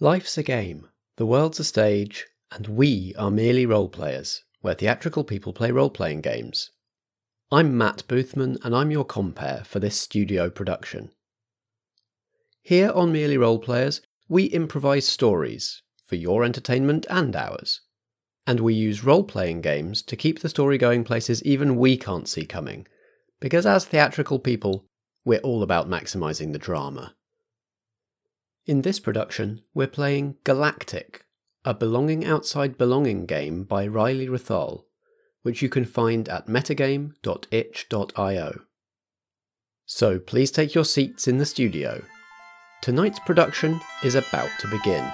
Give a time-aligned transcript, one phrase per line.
[0.00, 0.88] Life's a game,
[1.18, 5.88] the world's a stage, and we are merely role players, where theatrical people play role
[5.88, 6.72] playing games.
[7.52, 11.12] I'm Matt Boothman, and I'm your compere for this studio production.
[12.60, 17.82] Here on Merely Role Players, we improvise stories for your entertainment and ours.
[18.48, 22.28] And we use role playing games to keep the story going places even we can't
[22.28, 22.88] see coming,
[23.38, 24.86] because as theatrical people,
[25.24, 27.14] we're all about maximising the drama.
[28.66, 31.26] In this production, we're playing Galactic,
[31.66, 34.84] a Belonging Outside Belonging game by Riley Rethal,
[35.42, 38.60] which you can find at metagame.itch.io.
[39.84, 42.04] So please take your seats in the studio.
[42.80, 45.12] Tonight's production is about to begin.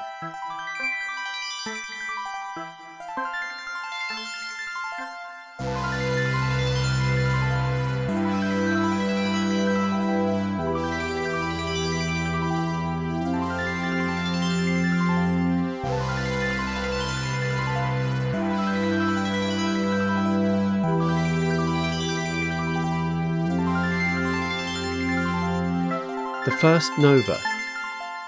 [26.61, 27.41] First Nova,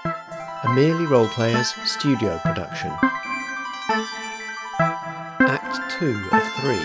[0.05, 2.91] a Merely Role Players studio production.
[5.39, 6.79] Act 2 of 3.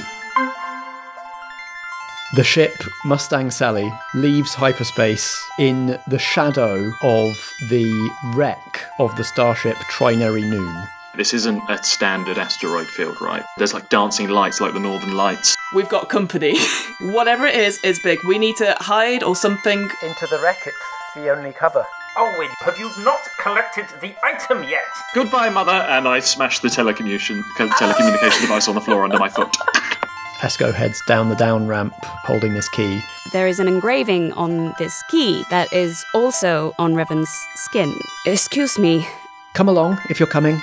[2.34, 2.74] The ship
[3.06, 10.86] Mustang Sally leaves hyperspace in the shadow of the wreck of the starship Trinary Noon.
[11.16, 13.42] This isn't a standard asteroid field, right?
[13.56, 15.56] There's like dancing lights like the Northern Lights.
[15.74, 16.58] We've got company.
[17.00, 18.22] Whatever it is, is big.
[18.24, 19.80] We need to hide or something.
[20.02, 20.76] Into the wreck, it's
[21.22, 21.84] the only cover.
[22.16, 24.82] Oh, Owen, have you not collected the item yet?
[25.14, 25.72] Goodbye, mother!
[25.72, 29.52] And I smash the telecommunication telecommunication device on the floor under my foot.
[30.40, 33.00] Esco heads down the down ramp holding this key.
[33.32, 37.92] There is an engraving on this key that is also on Revan's skin.
[38.26, 39.06] Excuse me.
[39.54, 40.60] Come along if you're coming.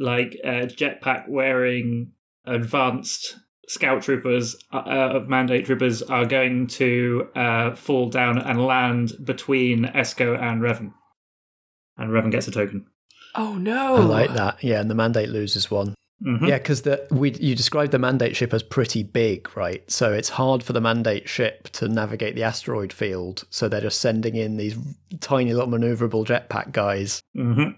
[0.00, 2.12] Like uh, jetpack wearing
[2.46, 3.36] advanced
[3.68, 9.84] scout troopers uh, of mandate troopers are going to uh, fall down and land between
[9.84, 10.92] Esco and Revan.
[11.96, 12.86] And Revan gets a token.
[13.36, 13.96] Oh no!
[13.96, 14.64] I like that.
[14.64, 15.94] Yeah, and the mandate loses one.
[16.24, 16.48] Mhm.
[16.48, 19.88] Yeah, because the we you described the mandate ship as pretty big, right?
[19.90, 23.44] So it's hard for the mandate ship to navigate the asteroid field.
[23.50, 24.76] So they're just sending in these
[25.20, 27.22] tiny little maneuverable jetpack guys.
[27.36, 27.70] Mm-hmm.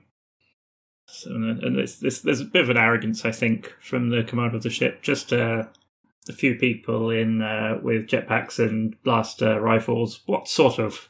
[1.13, 4.57] So, and this, this, there's a bit of an arrogance, I think, from the commander
[4.57, 5.03] of the ship.
[5.03, 5.65] Just uh,
[6.29, 10.23] a few people in uh, with jetpacks and blaster rifles.
[10.27, 11.09] What sort of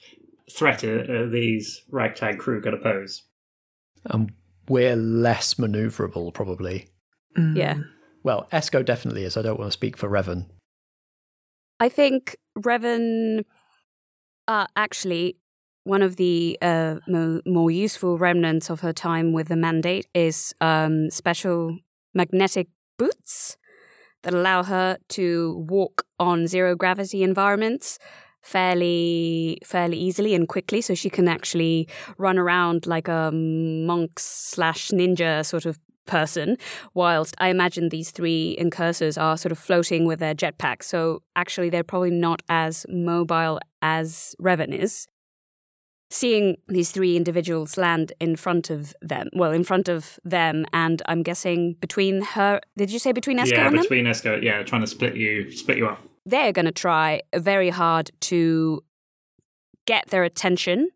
[0.51, 3.23] threat are, are these ragtag crew going to pose?
[4.05, 4.33] And
[4.69, 6.89] we're less maneuverable, probably.
[7.37, 7.79] Yeah.
[8.25, 9.37] Well, Esco definitely is.
[9.37, 10.47] I don't want to speak for Revan.
[11.81, 13.45] I think Revan,
[14.47, 15.39] uh, actually,
[15.85, 20.55] one of the uh, mo- more useful remnants of her time with the mandate is
[20.61, 21.77] um, special
[22.15, 23.57] magnetic boots
[24.23, 27.99] that allow her to walk on zero gravity environments
[28.41, 30.81] fairly fairly easily and quickly.
[30.81, 31.89] So she can actually
[32.19, 36.57] run around like a monk slash ninja sort of person
[36.95, 40.85] whilst i imagine these three incursors are sort of floating with their jetpacks.
[40.85, 45.07] So actually they're probably not as mobile as revan is
[46.13, 51.03] seeing these three individuals land in front of them well in front of them and
[51.07, 54.63] i'm guessing between her did you say between Esco yeah, and them between Esco, yeah,
[54.63, 56.01] trying to split you, split you up.
[56.27, 58.83] they're going to try very hard to
[59.87, 60.91] get their attention.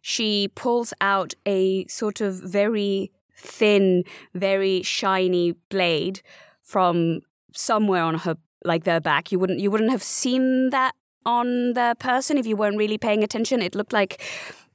[0.00, 6.22] She pulls out a sort of very thin, very shiny blade
[6.62, 7.20] from
[7.52, 9.32] somewhere on her like their back.
[9.32, 10.94] You wouldn't you wouldn't have seen that
[11.26, 13.60] on the person if you weren't really paying attention.
[13.60, 14.22] It looked like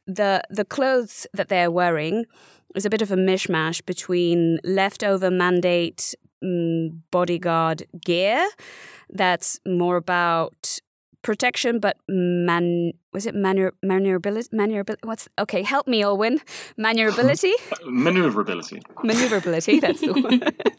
[0.06, 2.26] the the clothes that they're wearing
[2.76, 8.48] is a bit of a mishmash between leftover mandate mm, bodyguard gear
[9.10, 10.80] that's more about
[11.22, 16.40] protection but man was it manure maneuverability maneuverability what's okay help me Olwyn
[16.78, 17.54] maneuverability
[17.86, 18.82] Maneuverability.
[19.04, 20.74] maneuverability that's the word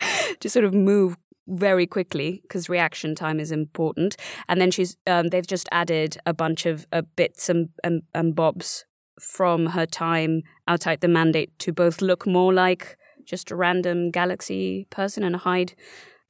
[0.40, 4.16] to sort of move very quickly because reaction time is important
[4.48, 8.34] and then she's um, they've just added a bunch of uh, bits and, and, and
[8.34, 8.84] bobs
[9.20, 14.86] from her time outside the mandate to both look more like just a random galaxy
[14.90, 15.74] person and hide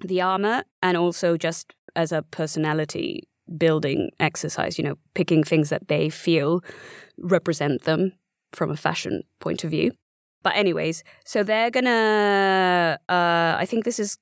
[0.01, 5.89] the armor and also just as a personality building exercise you know picking things that
[5.89, 6.63] they feel
[7.19, 8.13] represent them
[8.53, 9.93] from a fashion point of view
[10.45, 12.99] But anyways, so they're gonna.
[13.09, 14.19] Uh, I think this is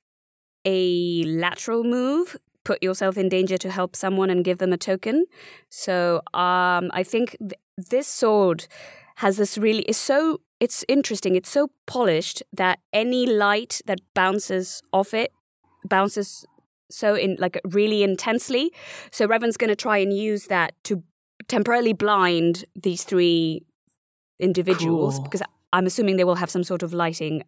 [0.65, 2.37] a lateral move.
[2.65, 5.25] Put yourself in danger to help someone and give them a token.
[5.69, 8.67] So um, I think th- this sword
[9.17, 11.35] has this really is so it's interesting.
[11.35, 15.33] It's so polished that any light that bounces off it
[15.85, 16.47] bounces
[16.89, 18.73] so in like really intensely.
[19.11, 21.03] So Revan's going to try and use that to
[21.49, 23.63] temporarily blind these three
[24.39, 25.25] individuals Cool.
[25.25, 25.43] because
[25.73, 27.43] I'm assuming they will have some sort of lighting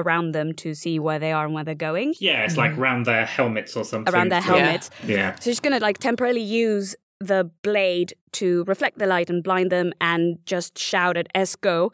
[0.00, 3.06] around them to see where they are and where they're going Yeah, it's like around
[3.06, 4.12] their helmets or something.
[4.14, 4.90] around their helmets.
[5.06, 5.34] Yeah.
[5.36, 9.70] So she's going to like temporarily use the blade to reflect the light and blind
[9.72, 11.92] them and just shout at Esco,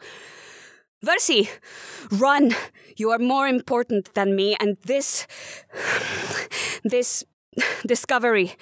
[1.05, 1.49] Versi,
[2.11, 2.55] run!
[2.95, 5.27] You are more important than me and this.
[6.83, 7.25] this
[7.85, 8.53] discovery.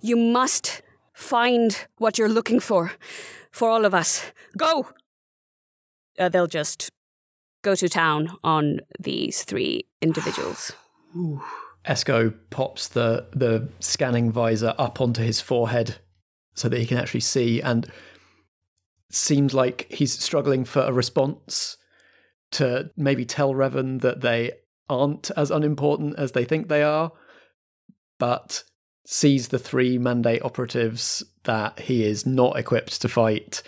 [0.00, 0.82] You must
[1.12, 2.92] find what you're looking for.
[3.50, 4.30] For all of us.
[4.56, 4.88] Go!
[6.18, 6.90] Uh, they'll just
[7.62, 10.72] go to town on these three individuals.
[11.86, 15.96] Esco pops the the scanning visor up onto his forehead
[16.54, 17.90] so that he can actually see and
[19.10, 21.78] seems like he's struggling for a response
[22.52, 24.52] to maybe tell Revan that they
[24.88, 27.12] aren't as unimportant as they think they are,
[28.18, 28.64] but
[29.06, 33.62] sees the three mandate operatives that he is not equipped to fight,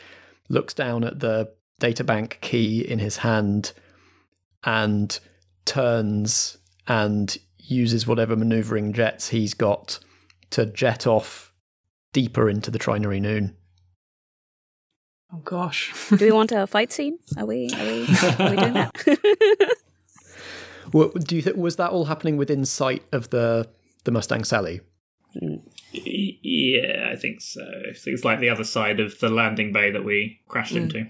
[0.49, 3.73] looks down at the databank key in his hand,
[4.65, 5.19] and
[5.65, 9.99] turns and uses whatever maneuvering jets he's got
[10.51, 11.53] to jet off
[12.13, 13.57] deeper into the Trinary Noon.
[15.33, 15.93] Oh gosh.
[16.11, 17.19] Do we want a fight scene?
[17.39, 17.71] Are we?
[17.75, 18.03] Are we?
[18.45, 19.77] Are we doing that?
[20.93, 23.67] Well, do you think was that all happening within sight of the
[24.05, 24.83] the Mustang Sally?
[25.93, 27.63] Yeah, I think so.
[27.63, 30.83] I think it's like the other side of the landing bay that we crashed Mm.
[30.83, 31.07] into.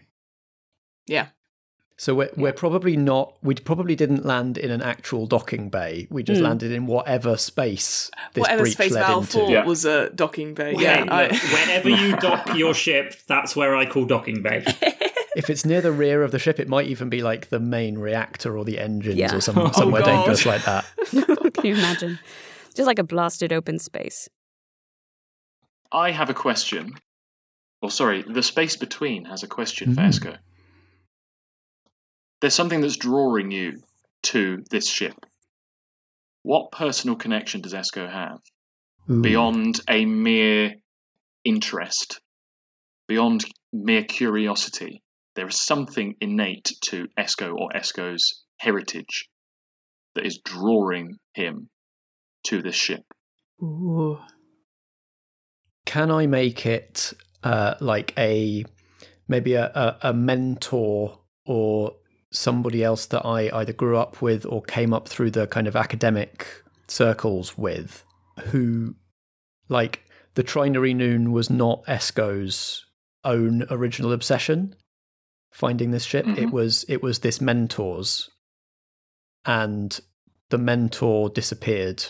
[1.07, 1.29] Yeah.
[2.03, 3.35] So we're we're probably not.
[3.45, 6.09] We probably didn't land in an actual docking bay.
[6.11, 6.47] We just Hmm.
[6.47, 9.39] landed in whatever space this Whatever breach space led Val into.
[9.49, 9.65] Yeah.
[9.65, 10.75] was a docking bay.
[10.75, 11.01] Hey, yeah.
[11.03, 14.65] look, I- whenever you dock your ship, that's where I call docking bay.
[15.37, 17.97] If it's near the rear of the ship, it might even be like the main
[17.99, 19.35] reactor or the engines Yeah.
[19.35, 20.17] or some, somewhere God.
[20.17, 20.85] dangerous like that.
[21.55, 22.19] Can you imagine?
[22.75, 24.29] Just like a blasted open space.
[25.93, 26.95] I have a question.
[27.81, 30.09] Or sorry, the space between has a question for Mhm.
[30.09, 30.39] Esco.
[32.43, 33.81] There's something that's drawing you
[34.25, 35.15] to this ship.
[36.43, 38.41] What personal connection does Esco have
[39.09, 39.23] Ooh.
[39.23, 40.75] beyond a mere
[41.45, 42.21] interest,
[43.07, 45.05] beyond mere curiosity?
[45.37, 49.29] There is something innate to Esco or Esco's heritage
[50.17, 51.71] that is drawing him
[52.49, 53.05] to this ship.
[53.63, 54.19] Ooh.
[55.87, 57.13] can I make it
[57.45, 58.65] uh, like a
[59.29, 61.93] maybe a, a, a mentor or
[62.33, 65.77] somebody else that I either grew up with or came up through the kind of
[65.77, 66.47] academic
[66.89, 68.05] circles with
[68.47, 68.95] who
[69.69, 70.03] like
[70.35, 72.85] the Trinary Noon was not Esco's
[73.25, 74.75] own original obsession
[75.53, 76.51] finding this ship it Mhm.
[76.53, 78.31] was it was this mentor's
[79.45, 80.01] and
[80.51, 82.05] the mentor disappeared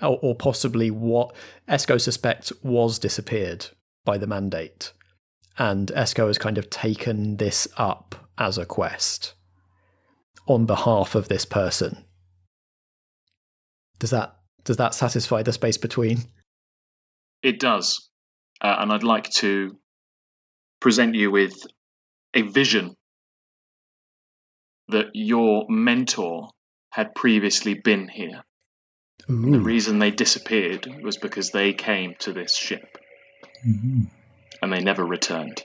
[0.00, 1.34] or, or possibly what
[1.68, 3.66] Esco suspects was disappeared
[4.04, 4.92] by the mandate.
[5.58, 9.32] And Esco has kind of taken this up as a quest
[10.46, 12.04] on behalf of this person.
[13.98, 16.18] Does that does that satisfy the space between?
[17.42, 18.08] It does.
[18.60, 19.76] Uh, and I'd like to
[20.80, 21.54] present you with
[22.34, 22.96] a vision
[24.88, 26.50] that your mentor
[26.90, 28.42] had previously been here.
[29.28, 32.98] The reason they disappeared was because they came to this ship
[33.64, 35.62] and they never returned.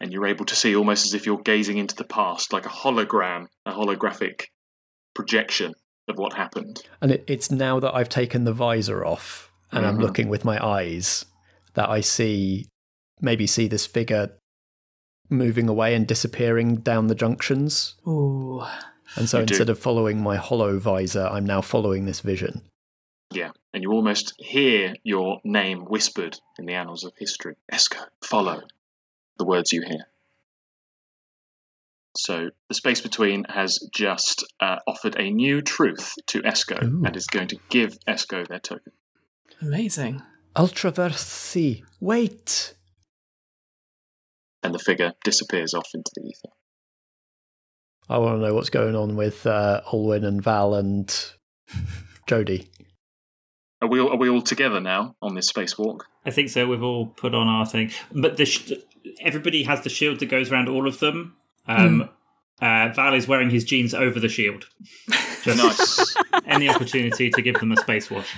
[0.00, 2.70] And you're able to see almost as if you're gazing into the past, like a
[2.70, 4.44] hologram, a holographic
[5.14, 5.74] projection
[6.08, 6.82] of what happened.
[7.02, 10.02] And it, it's now that I've taken the visor off and I'm Mhm.
[10.02, 11.24] looking with my eyes
[11.74, 12.66] that I see
[13.20, 14.30] maybe see this figure
[15.28, 17.94] moving away and disappearing down the junctions.
[18.08, 18.62] Ooh.
[19.16, 19.52] And so You do.
[19.52, 22.62] instead of following my hollow visor, I'm now following this vision.
[23.32, 27.54] Yeah, and you almost hear your name whispered in the annals of history.
[27.72, 28.62] Esco, follow
[29.40, 30.06] the words you hear.
[32.16, 37.02] So the space between has just uh, offered a new truth to Esco Ooh.
[37.04, 38.92] and is going to give Esco their token.
[39.62, 40.22] Amazing.
[40.54, 42.74] Ultraverse Ultraversi, wait!
[44.62, 46.54] And the figure disappears off into the ether.
[48.08, 51.08] I want to know what's going on with uh, Olwyn and Val and
[52.28, 52.66] Jodie.
[53.82, 56.00] Are we all, are we all together now on this spacewalk?
[56.26, 56.66] I think so.
[56.66, 58.72] We've all put on our thing, but the sh-
[59.22, 61.36] everybody has the shield that goes around all of them.
[61.66, 62.08] Um,
[62.60, 64.66] uh, Val is wearing his jeans over the shield.
[65.42, 66.16] Just Nice.
[66.46, 68.36] any opportunity to give them a space wash.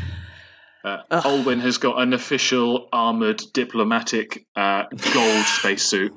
[0.85, 6.13] Uh, Olwyn has got an official armored diplomatic uh, gold spacesuit.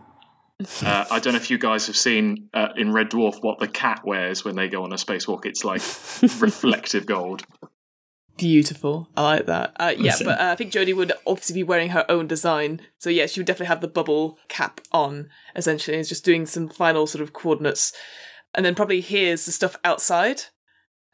[0.83, 3.67] Uh, I don't know if you guys have seen uh, in Red Dwarf what the
[3.67, 5.45] cat wears when they go on a spacewalk.
[5.45, 5.81] It's like
[6.41, 7.43] reflective gold.
[8.37, 9.09] Beautiful.
[9.15, 9.75] I like that.
[9.79, 12.81] Uh, yeah, but uh, I think Jodie would obviously be wearing her own design.
[12.97, 15.97] So, yeah, she would definitely have the bubble cap on, essentially.
[15.97, 17.93] It's just doing some final sort of coordinates.
[18.53, 20.43] And then probably hears the stuff outside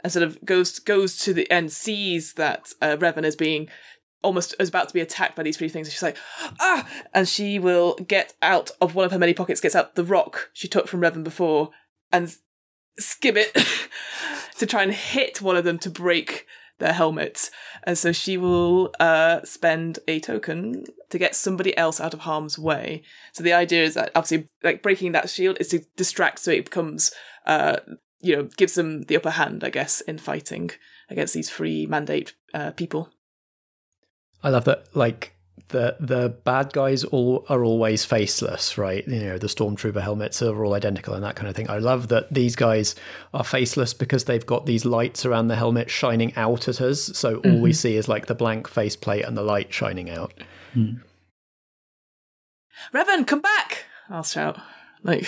[0.04, 3.68] and sort of goes goes to the end, sees that uh, Revan is being
[4.24, 5.92] almost is about to be attacked by these three things.
[5.92, 6.18] She's like,
[6.60, 6.88] ah!
[7.14, 10.50] And she will get out of one of her many pockets, gets out the rock
[10.54, 11.70] she took from Revan before
[12.12, 12.36] and
[13.00, 13.56] skim it
[14.58, 16.46] to try and hit one of them to break
[16.82, 17.50] their helmets.
[17.84, 22.60] And so she will uh, spend a token to get somebody else out of harm's
[22.60, 23.04] way.
[23.32, 26.66] So the idea is that obviously, like breaking that shield is to distract, so it
[26.66, 27.12] becomes,
[27.46, 27.78] uh,
[28.20, 30.72] you know, gives them the upper hand, I guess, in fighting
[31.10, 33.10] against these free mandate uh, people.
[34.44, 34.96] I love that.
[34.96, 35.36] Like
[35.70, 39.08] the the bad guys all are always faceless, right?
[39.08, 41.70] You know, the stormtrooper helmets are all identical and that kind of thing.
[41.70, 42.96] I love that these guys
[43.34, 47.18] are faceless because they've got these lights around the helmet shining out at us.
[47.18, 50.34] So all we see is like the blank faceplate and the light shining out.
[52.94, 53.86] Revan, come back!
[54.10, 54.60] I'll shout,
[55.04, 55.28] like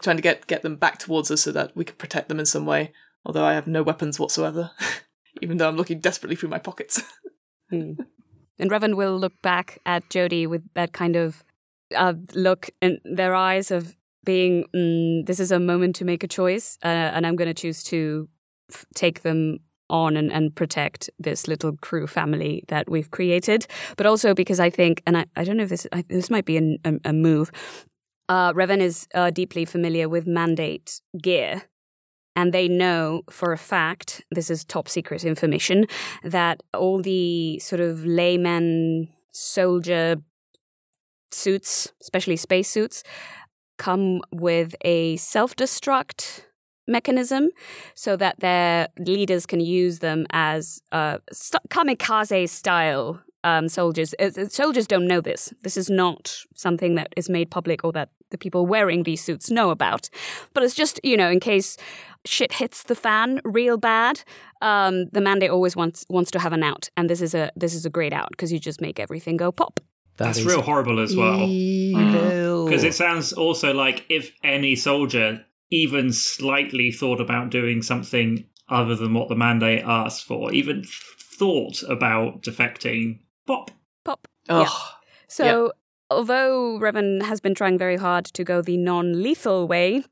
[0.00, 2.46] trying to get get them back towards us so that we can protect them in
[2.46, 2.92] some way.
[3.26, 4.70] Although I have no weapons whatsoever,
[5.42, 7.02] even though I'm looking desperately through my pockets.
[7.70, 7.92] Hmm.
[8.58, 11.44] And Revan will look back at Jody with that kind of
[11.94, 16.28] uh, look in their eyes of being, mm, this is a moment to make a
[16.28, 18.28] choice, uh, and I'm going to choose to
[18.72, 19.58] f- take them
[19.90, 23.66] on and, and protect this little crew family that we've created.
[23.96, 26.46] But also because I think, and I, I don't know if this, I, this might
[26.46, 27.50] be a, a, a move,
[28.28, 31.62] uh, Revan is uh, deeply familiar with mandate gear.
[32.36, 35.86] And they know for a fact, this is top secret information,
[36.22, 40.16] that all the sort of layman soldier
[41.30, 43.02] suits, especially space suits,
[43.78, 46.42] come with a self destruct
[46.86, 47.48] mechanism
[47.94, 51.18] so that their leaders can use them as uh,
[51.70, 54.14] kamikaze style um, soldiers.
[54.18, 55.52] Uh, uh, soldiers don't know this.
[55.62, 59.50] This is not something that is made public or that the people wearing these suits
[59.50, 60.08] know about.
[60.54, 61.76] But it's just, you know, in case
[62.26, 64.22] shit hits the fan real bad,
[64.62, 67.74] um, the mandate always wants wants to have an out, and this is a this
[67.74, 69.80] is a great out because you just make everything go pop.
[70.16, 71.40] That That's real horrible as well.
[71.40, 72.66] Evil.
[72.66, 78.94] Because it sounds also like if any soldier even slightly thought about doing something other
[78.94, 83.72] than what the mandate asks for, even thought about defecting, pop.
[84.04, 84.28] Pop.
[84.48, 84.92] Ugh.
[85.26, 85.72] So,
[86.10, 90.04] although Revan has been trying very hard to go the non lethal way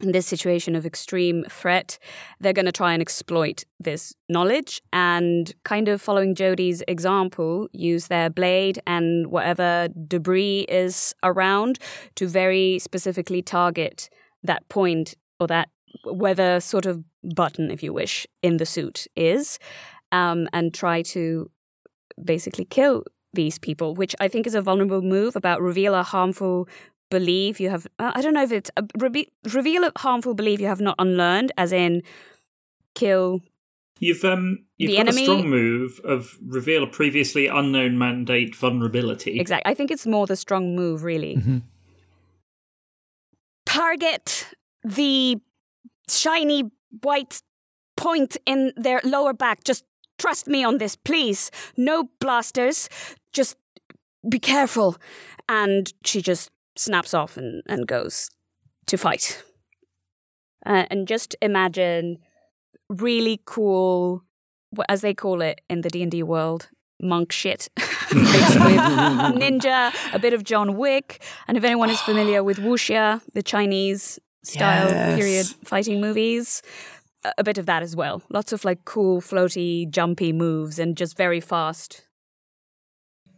[0.00, 1.98] in this situation of extreme threat,
[2.40, 8.06] they're going to try and exploit this knowledge and, kind of following Jody's example, use
[8.06, 11.78] their blade and whatever debris is around
[12.14, 14.08] to very specifically target
[14.42, 15.68] that point or that
[16.04, 17.02] whether sort of
[17.34, 19.58] button, if you wish, in the suit is,
[20.12, 21.50] um, and try to
[22.22, 26.68] basically kill these people, which I think is a vulnerable move about reveal a harmful
[27.10, 27.86] belief you have.
[27.98, 30.96] Uh, I don't know if it's a, reve- reveal a harmful belief you have not
[30.98, 32.02] unlearned, as in
[32.94, 33.40] kill.
[34.00, 38.54] You've um you've The got enemy- a strong move of reveal a previously unknown mandate
[38.54, 39.40] vulnerability.
[39.40, 39.70] Exactly.
[39.70, 41.36] I think it's more the strong move, really.
[41.36, 41.62] Mhm.
[43.66, 44.46] Target
[44.84, 45.36] the
[46.08, 46.70] shiny
[47.02, 47.42] white
[47.96, 49.64] point in their lower back.
[49.64, 49.84] Just
[50.18, 51.50] trust me on this, please.
[51.76, 52.88] No blasters.
[53.32, 53.56] Just
[54.28, 54.96] be careful.
[55.48, 58.28] And she just snaps off and, and goes
[58.86, 59.42] to fight.
[60.66, 62.18] Uh, and just imagine
[62.88, 64.22] really cool,
[64.88, 66.68] as they call it in the D&D world,
[67.00, 67.68] monk shit.
[67.76, 68.80] Mixed with
[69.42, 71.22] ninja, a bit of John Wick.
[71.46, 75.18] And if anyone is familiar with wuxia, the Chinese style Yes.
[75.18, 76.62] period fighting movies,
[77.24, 78.22] a- a bit of that as well.
[78.30, 82.04] Lots of like cool, floaty, jumpy moves and just very fast.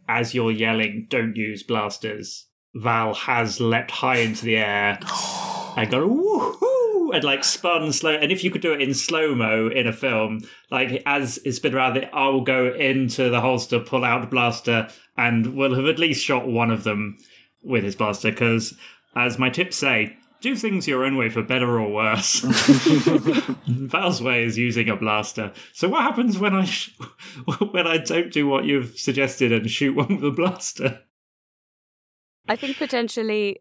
[0.07, 4.97] As you're yelling, "Don't use blasters," Val has leapt high into the air
[5.75, 8.11] and gone woohoo and like spun slow.
[8.11, 11.59] And if you could do it in slow mo in a film, like as it's
[11.59, 14.87] been around, I will go into the holster, pull out the blaster,
[15.17, 17.17] and will have at least shot one of them
[17.61, 18.31] with his blaster.
[18.31, 18.73] Because,
[19.15, 22.39] as my tips say, do things your own way for better or worse.
[23.67, 25.51] Val's way is using a blaster.
[25.73, 26.97] So what happens when I sh-
[27.71, 31.01] when I don't do what you've suggested and shoot one with a blaster?
[32.47, 33.57] I think potentially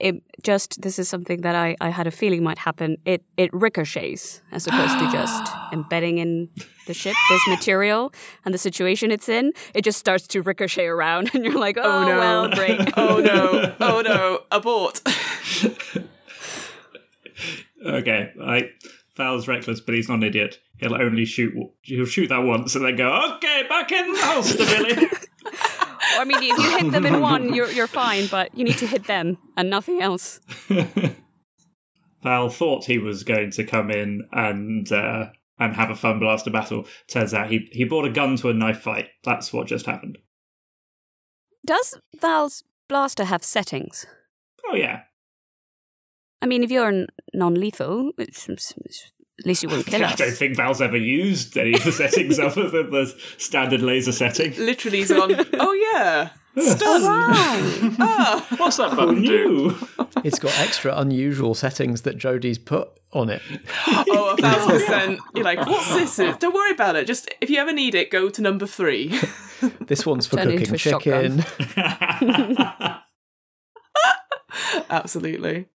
[0.00, 2.98] it just this is something that I, I had a feeling might happen.
[3.04, 6.48] It it ricochets as opposed to just embedding in
[6.86, 8.12] the ship this material
[8.44, 9.52] and the situation it's in.
[9.74, 12.18] It just starts to ricochet around, and you're like, oh, Oh, no.
[12.18, 12.80] well, great.
[12.96, 13.74] oh no!
[13.80, 14.40] Oh no!
[14.52, 15.00] Abort!
[17.84, 18.70] Okay, I
[19.16, 20.60] Val's reckless, but he's not an idiot.
[20.78, 21.54] He'll only shoot.
[21.82, 25.08] He'll shoot that once and then go, "Okay, back in the holster, Billy."
[26.16, 28.86] I mean, if you hit them in one, you're you're fine, but you need to
[28.86, 30.40] hit them and nothing else.
[32.22, 35.26] Val thought he was going to come in and uh,
[35.58, 36.86] and have a fun blaster battle.
[37.08, 39.08] Turns out he he brought a gun to a knife fight.
[39.24, 40.18] That's what just happened.
[41.64, 44.06] Does Val's blaster have settings?
[44.68, 45.02] Oh yeah,
[46.42, 50.32] I mean, if you're non-lethal, it's, it's- it's- at least you wouldn't kill I don't
[50.32, 54.54] think Val's ever used any of the settings other than the standard laser setting.
[54.56, 55.34] Literally, he's gone.
[55.54, 56.30] Oh yeah,
[56.60, 57.02] stun.
[57.02, 57.94] Wow.
[58.00, 59.76] Ah, What's that Who button do?
[60.24, 63.40] It's got extra unusual settings that Jodie's put on it.
[63.86, 65.20] oh, a thousand percent.
[65.34, 66.16] You're like, what's this?
[66.38, 67.06] Don't worry about it.
[67.06, 69.18] Just if you ever need it, go to number three.
[69.86, 71.44] This one's for Turn cooking into a shotgun.
[71.58, 72.94] chicken.
[74.90, 75.66] Absolutely.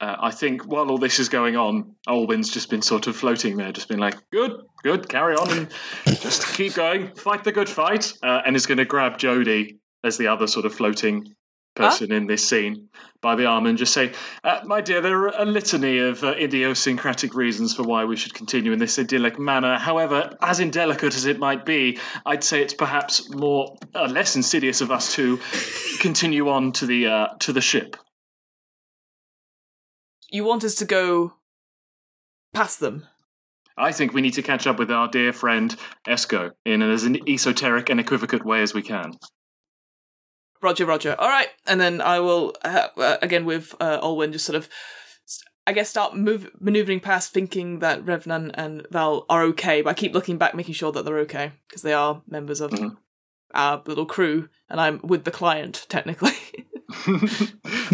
[0.00, 3.56] Uh, I think while all this is going on, Olwyn's just been sort of floating
[3.56, 5.70] there, just been like, good, good, carry on and
[6.04, 10.18] just keep going, fight the good fight, uh, and is going to grab Jody as
[10.18, 11.34] the other sort of floating
[11.74, 12.88] person in this scene
[13.20, 14.12] by the arm and just say,
[14.44, 18.34] uh, my dear, there are a litany of uh, idiosyncratic reasons for why we should
[18.34, 19.76] continue in this idyllic manner.
[19.78, 24.80] However, as indelicate as it might be, I'd say it's perhaps more, uh, less insidious
[24.80, 25.40] of us to
[26.00, 27.96] continue on to the uh, to the ship.
[30.34, 31.34] You want us to go
[32.52, 33.06] past them?
[33.78, 35.72] I think we need to catch up with our dear friend
[36.08, 39.12] Esco in as an esoteric and equivocate way as we can.
[40.60, 41.14] Roger, Roger.
[41.16, 44.68] All right, and then I will uh, uh, again with uh, Olwyn just sort of,
[45.68, 49.82] I guess, start move maneuvering past, thinking that Revan and Val are okay.
[49.82, 52.72] But I keep looking back, making sure that they're okay because they are members of
[52.72, 52.96] Mhm.
[53.54, 56.32] our little crew, and I'm with the client technically.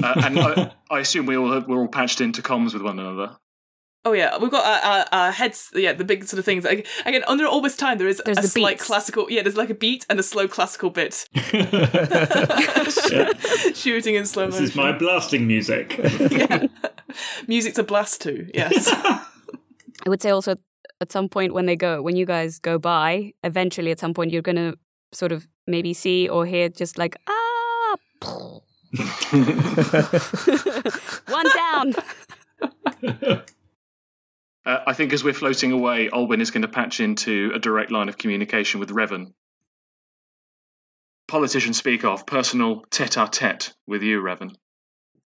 [0.03, 3.37] uh, and I, I assume we all we're all patched into comms with one another.
[4.05, 5.71] oh yeah, we've got our, our, our heads.
[5.75, 6.65] Yeah, the big sort of things.
[6.65, 8.87] Again, under all this time, there is There's a the slight beats.
[8.87, 9.31] classical.
[9.31, 11.29] Yeah, there's like a beat and a slow classical bit.
[13.75, 14.65] Shooting in slow This motion.
[14.65, 15.99] is my blasting music.
[16.31, 16.67] yeah.
[17.47, 18.49] Music to blast to.
[18.55, 18.89] Yes.
[18.93, 20.55] I would say also
[21.01, 24.31] at some point when they go, when you guys go by, eventually at some point
[24.33, 24.75] you're gonna
[25.13, 27.97] sort of maybe see or hear just like ah,
[31.29, 31.95] one down.
[34.67, 37.91] Uh, I think as we're floating away, Olwyn is going to patch into a direct
[37.91, 39.33] line of communication with Revan.
[41.29, 44.55] Politicians speak of personal tete-a-tete with you, Revan.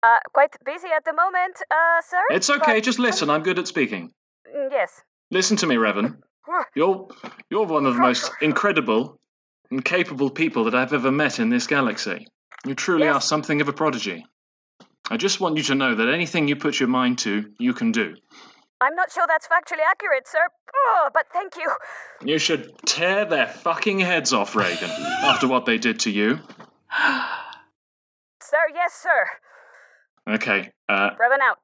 [0.04, 2.18] Uh, quite busy at the moment, uh, sir.
[2.32, 3.30] It's okay, but- just listen.
[3.30, 4.12] I'm good at speaking.
[4.54, 5.02] Mm, Yes.
[5.30, 6.18] Listen to me, Revan.
[6.76, 7.08] You're
[7.50, 9.20] you're one of the most incredible
[9.70, 12.28] and capable people that I've ever met in this galaxy.
[12.66, 13.16] You truly Yes.
[13.16, 14.26] are something of a prodigy.
[15.10, 17.92] I just want you to know that anything you put your mind to, you can
[17.92, 18.16] do.
[18.80, 20.48] I'm not sure that's factually accurate, sir.
[20.76, 21.70] Oh, but thank you.
[22.24, 24.90] You should tear their fucking heads off, Revan,
[25.24, 26.40] after what they did to you.
[28.44, 29.28] Sir, yes, sir.
[30.36, 31.58] Okay, uh, Revan out.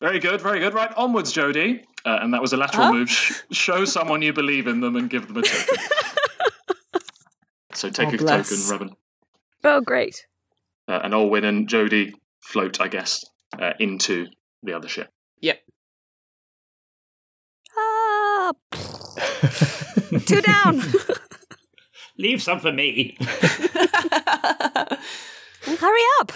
[0.00, 0.74] very good, very good.
[0.74, 1.84] Right, onwards, Jody.
[2.04, 2.92] Uh, and that was a lateral Huh?
[2.92, 3.10] move.
[3.10, 5.76] Sh- show someone you believe in them and give them a token.
[7.74, 8.68] so take Oh, a bless.
[8.68, 8.94] token, Revan.
[9.68, 10.24] Oh, great.
[10.88, 13.24] Uh, and Olwyn and Jody float, I guess,
[13.60, 14.26] uh, into
[14.62, 15.10] the other ship.
[15.40, 15.58] yep.
[17.76, 18.52] Ah,
[20.24, 20.80] two down.
[22.18, 23.16] Leave some for me.
[25.64, 26.32] Hurry up.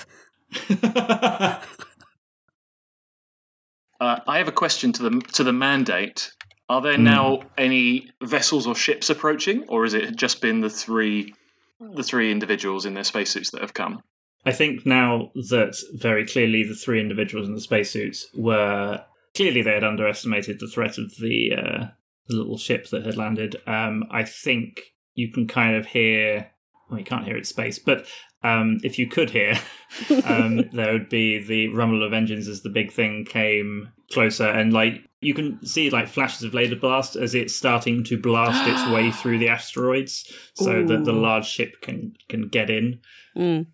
[4.00, 6.32] Uh, I have a question to the to the mandate.
[6.68, 11.34] Are there now any vessels or ships approaching, or has it just been the three
[11.80, 14.02] the three individuals in their spacesuits that have come?
[14.44, 19.74] I think now that very clearly the three individuals in the spacesuits were clearly they
[19.74, 21.84] had underestimated the threat of the, uh,
[22.26, 23.56] the little ship that had landed.
[23.66, 26.50] Um, I think you can kind of hear.
[26.88, 28.06] Well, you can't hear its space, but
[28.42, 29.58] um, if you could hear,
[30.24, 34.72] um, there would be the rumble of engines as the big thing came closer, and
[34.72, 38.90] like you can see like flashes of laser blast as it's starting to blast its
[38.90, 43.00] way through the asteroids, so that the large ship can can get in
[43.36, 43.66] Mm.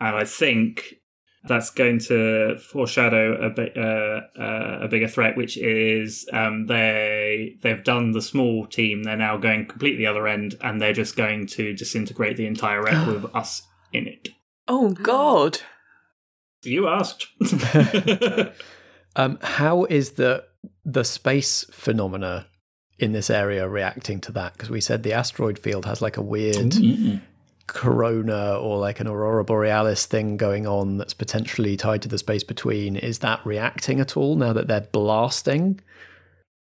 [0.00, 0.96] and I think
[1.44, 7.56] that's going to foreshadow a bit uh, uh, a bigger threat, which is um, they
[7.62, 9.04] they've done the small team.
[9.04, 12.82] They're now going completely the other end, and they're just going to disintegrate the entire
[12.82, 14.28] wreck with us in it.
[14.66, 15.60] Oh God!
[16.62, 17.26] You asked.
[19.16, 20.44] Um, how is the
[20.84, 22.46] the space phenomena
[23.00, 24.52] in this area reacting to that?
[24.52, 27.20] Because we said the asteroid field has like a weird Mm.
[27.66, 32.44] corona or like an aurora borealis thing going on that's potentially tied to the space
[32.44, 32.94] between.
[32.94, 35.80] Is that reacting at all now that they're blasting?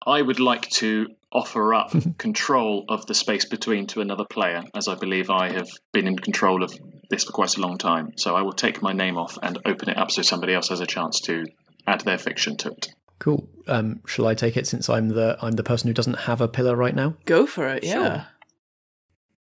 [0.06, 4.88] I would like to offer up control of the space between to another player, as
[4.88, 6.72] I believe I have been in control of
[7.10, 8.12] this for quite a long time.
[8.16, 10.80] So I will take my name off and open it up so somebody else has
[10.80, 11.46] a chance to
[11.86, 12.88] add their fiction to it.
[13.18, 13.48] Cool.
[13.66, 16.48] Um, shall I take it since I'm the I'm the person who doesn't have a
[16.48, 17.14] pillar right now?
[17.24, 17.82] Go for it.
[17.82, 18.24] Yeah.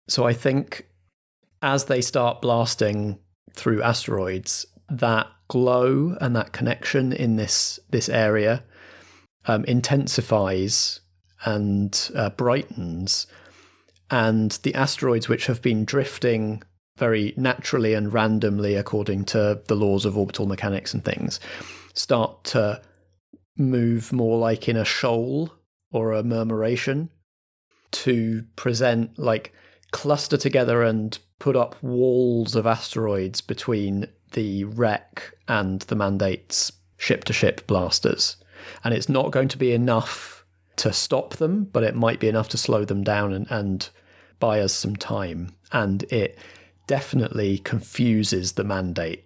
[0.06, 0.86] So I think
[1.62, 3.18] as they start blasting
[3.54, 8.64] through asteroids, that glow and that connection in this this area
[9.46, 11.00] um, intensifies
[11.44, 13.26] and uh, brightens,
[14.10, 16.62] and the asteroids which have been drifting
[16.96, 21.40] very naturally and randomly according to the laws of orbital mechanics and things
[21.92, 22.80] start to
[23.56, 25.52] move more like in a shoal
[25.92, 27.08] or a murmuration
[27.90, 29.52] to present like
[29.92, 37.22] cluster together and put up walls of asteroids between the wreck and the mandate's ship
[37.24, 38.36] to ship blasters.
[38.82, 40.44] And it's not going to be enough
[40.76, 43.88] to stop them, but it might be enough to slow them down and, and
[44.40, 45.54] buy us some time.
[45.72, 46.38] And it
[46.86, 49.24] definitely confuses the mandate.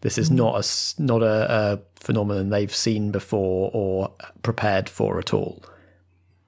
[0.00, 0.36] This is mm.
[0.36, 4.12] not a s- not a, a phenomenon they've seen before or
[4.42, 5.62] prepared for at all.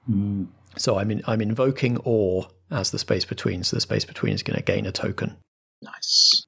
[0.09, 0.47] Mm.
[0.77, 3.63] So I'm in, I'm invoking awe as the space between.
[3.63, 5.37] So the space between is going to gain a token.
[5.81, 6.45] Nice.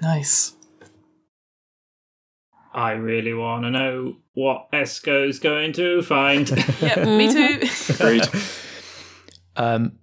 [0.00, 0.55] Nice.
[2.76, 6.48] I really want to know what Esco's going to find.
[6.80, 6.98] Yep.
[7.08, 7.68] me too.
[7.94, 8.28] Agreed.
[9.58, 10.00] Um,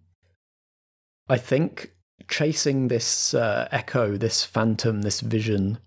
[1.30, 1.92] I think
[2.28, 5.78] chasing this uh, echo, this phantom, this vision,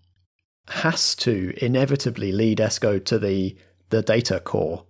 [0.68, 3.56] has to inevitably lead Esco to the
[3.90, 4.86] the data core,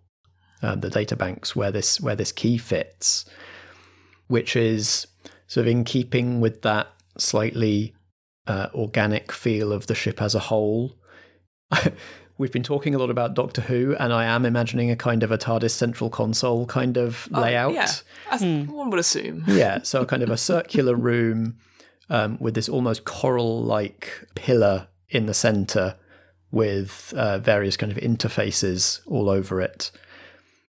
[0.61, 3.25] um, the data banks where this where this key fits,
[4.27, 5.07] which is
[5.47, 7.95] sort of in keeping with that slightly
[8.47, 10.99] uh, organic feel of the ship as a whole.
[12.39, 15.31] We've been talking a lot about Doctor Who, and I am imagining a kind of
[15.33, 17.73] a TARDIS central console kind of Oh, layout.
[17.73, 17.91] yeah.
[18.31, 19.45] As one would assume.
[19.47, 21.57] Yeah, so kind of a circular room
[22.11, 25.97] um, with this almost coral like pillar in the center
[26.51, 29.91] with uh, various kind of interfaces all over it,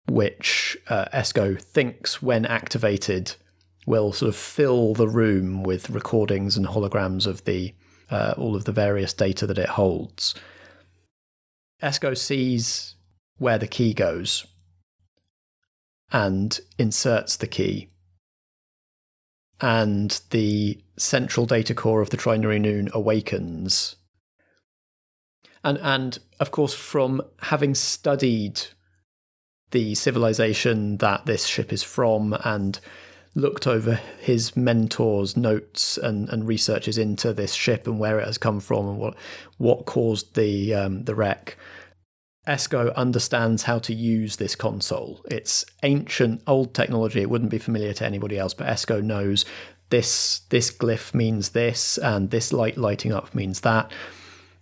[0.07, 3.35] which uh, ESCO thinks, when activated,
[3.85, 7.73] will sort of fill the room with recordings and holograms of the
[8.09, 10.33] uh, all of the various data that it holds.
[11.81, 12.95] ESCO sees
[13.37, 14.45] where the key goes
[16.11, 17.89] and inserts the key
[19.59, 23.95] and the central data core of the trinary noon awakens.
[25.63, 28.61] And and of course, from having studied
[29.71, 32.79] the civilization that this ship is from and
[33.37, 38.39] looked over his mentor's notes and, and researches into this ship and where it has
[38.39, 39.15] come from and what
[39.57, 41.55] what caused the um, the wreck.
[42.47, 45.21] Esco understands how to use this console.
[45.29, 47.21] It's ancient, old technology.
[47.21, 49.45] It wouldn't be familiar to anybody else, but Esco knows
[49.89, 53.91] this this glyph means this, and this light lighting up means that,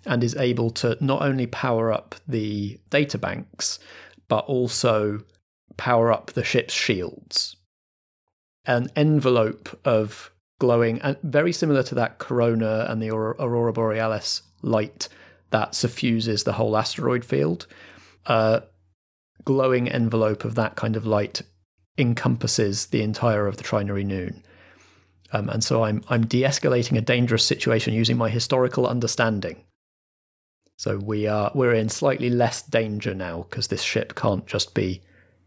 [0.06, 3.80] and is able to not only power up the data banks,
[4.28, 5.22] but also
[5.78, 7.56] power up the ship's shields.
[8.68, 15.08] An envelope of glowing, and very similar to that corona and the Aurora Borealis light
[15.52, 17.68] that suffuses the whole asteroid field.
[18.26, 18.64] A
[19.44, 21.42] glowing envelope of that kind of light
[21.98, 24.44] encompasses the entire of the trinary noon.
[25.32, 29.64] Um, and so I'm I'm de-escalating a dangerous situation using my historical understanding.
[30.78, 35.02] So we are we're in slightly less danger now because this ship can't just be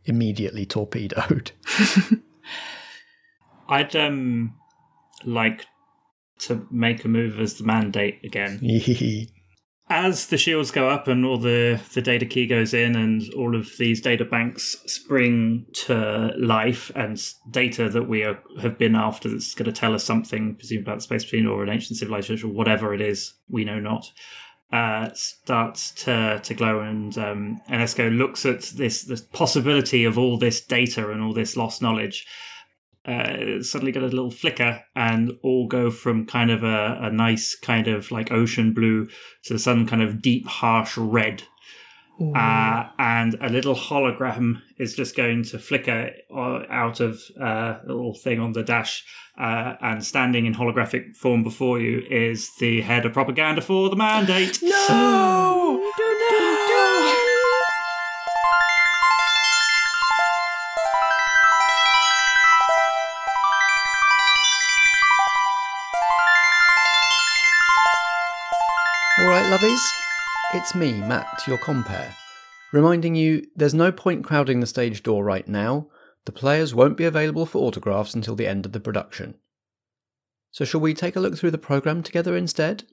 [0.04, 1.52] immediately torpedoed.
[3.68, 4.54] I'd um
[5.24, 5.66] like
[6.40, 8.61] to make a move as the mandate again.
[9.90, 13.57] As the shields go up and all the, the data key goes in and all
[13.57, 17.18] of these data banks spring to life and
[17.50, 20.98] data that we are, have been after that's going to tell us something, presumably about
[20.98, 24.04] the space between or an ancient civilization or whatever it is, we know not,
[24.74, 30.18] uh, starts to, to glow and um, and Esco looks at this, this possibility of
[30.18, 32.26] all this data and all this lost knowledge
[33.09, 37.55] uh, suddenly get a little flicker and all go from kind of a, a nice
[37.55, 39.09] kind of like ocean blue
[39.44, 41.42] to some kind of deep harsh red
[42.21, 47.87] uh, and a little hologram is just going to flicker uh, out of uh, a
[47.87, 49.05] little thing on the dash.
[49.38, 53.94] Uh, and standing in holographic form before you is the head of propaganda for the
[53.94, 54.59] mandate.
[54.62, 55.92] No!
[69.59, 69.90] Lovies,
[70.55, 72.14] it's me, Matt, your compere,
[72.73, 75.88] reminding you there's no point crowding the stage door right now.
[76.27, 79.35] The players won't be available for autographs until the end of the production.
[80.53, 82.85] So, shall we take a look through the programme together instead?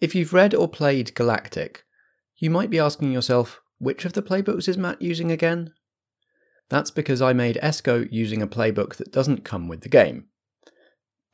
[0.00, 1.84] If you've read or played Galactic,
[2.36, 5.74] you might be asking yourself, which of the playbooks is Matt using again?
[6.70, 10.26] That's because I made ESCO using a playbook that doesn't come with the game.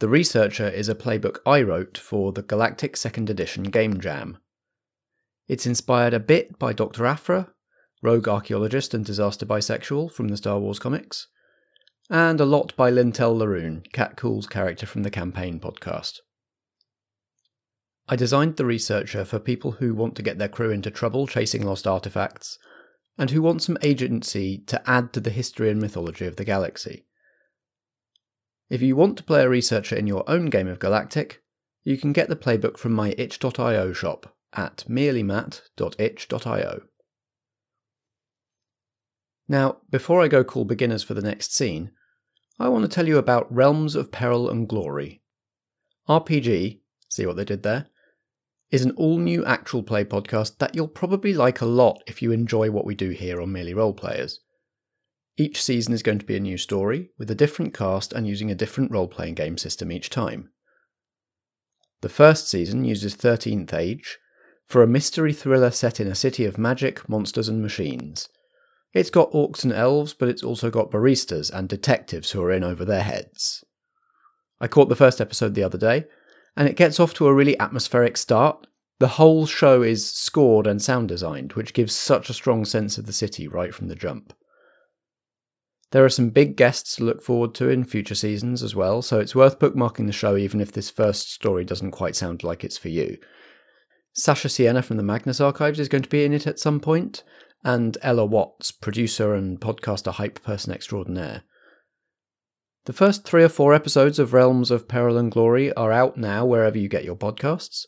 [0.03, 4.39] The Researcher is a playbook I wrote for the Galactic 2nd Edition Game Jam.
[5.47, 7.07] It's inspired a bit by Dr.
[7.07, 7.53] Aphra,
[8.03, 11.29] rogue archaeologist and disaster bisexual from the Star Wars comics,
[12.11, 16.19] and a lot by Lintel Laroon, Cat Cool's character from the Campaign podcast.
[18.09, 21.65] I designed the Researcher for people who want to get their crew into trouble chasing
[21.65, 22.59] lost artifacts,
[23.17, 27.07] and who want some agency to add to the history and mythology of the galaxy.
[28.73, 31.43] If you want to play a researcher in your own game of Galactic,
[31.85, 36.81] you can get the playbook from my itch.io shop at merelymat.itch.io.
[39.47, 41.91] Now, before I go call beginners for the next scene,
[42.59, 45.21] I want to tell you about Realms of Peril and Glory.
[46.09, 46.81] RPG,
[47.11, 47.89] see what they did there,
[48.71, 52.33] is an all new actual play podcast that you'll probably like a lot if you
[52.33, 54.41] enjoy what we do here on Merely Role Players.
[55.43, 58.49] Each season is going to be a new story, with a different cast and using
[58.49, 60.51] a different role playing game system each time.
[62.01, 64.21] The first season uses 13th Age
[64.69, 68.29] for a mystery thriller set in a city of magic, monsters, and machines.
[68.95, 72.63] It's got orcs and elves, but it's also got baristas and detectives who are in
[72.63, 73.65] over their heads.
[74.61, 76.05] I caught the first episode the other day,
[76.57, 78.69] and it gets off to a really atmospheric start.
[79.01, 83.07] The whole show is scored and sound designed, which gives such a strong sense of
[83.07, 84.33] the city right from the jump.
[85.93, 89.21] There are some big guests to look forward to in future seasons as well, so
[89.21, 92.79] it's worth bookmarking the show even if this first story doesn't quite sound like it's
[92.79, 93.19] for you.
[94.15, 97.23] Sasha Sienna from the Magnus Archives is going to be in it at some point,
[97.63, 101.43] and Ella Watts, producer and podcaster hype person extraordinaire.
[102.87, 106.47] The first three or four episodes of Realms of Peril and Glory are out now
[106.47, 107.85] wherever you get your podcasts,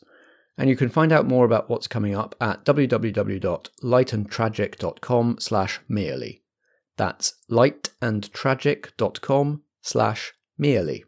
[0.59, 6.43] and you can find out more about what's coming up at www.lightandtragic.com slash merely.
[6.97, 11.03] That's lightandtragic.com slash merely.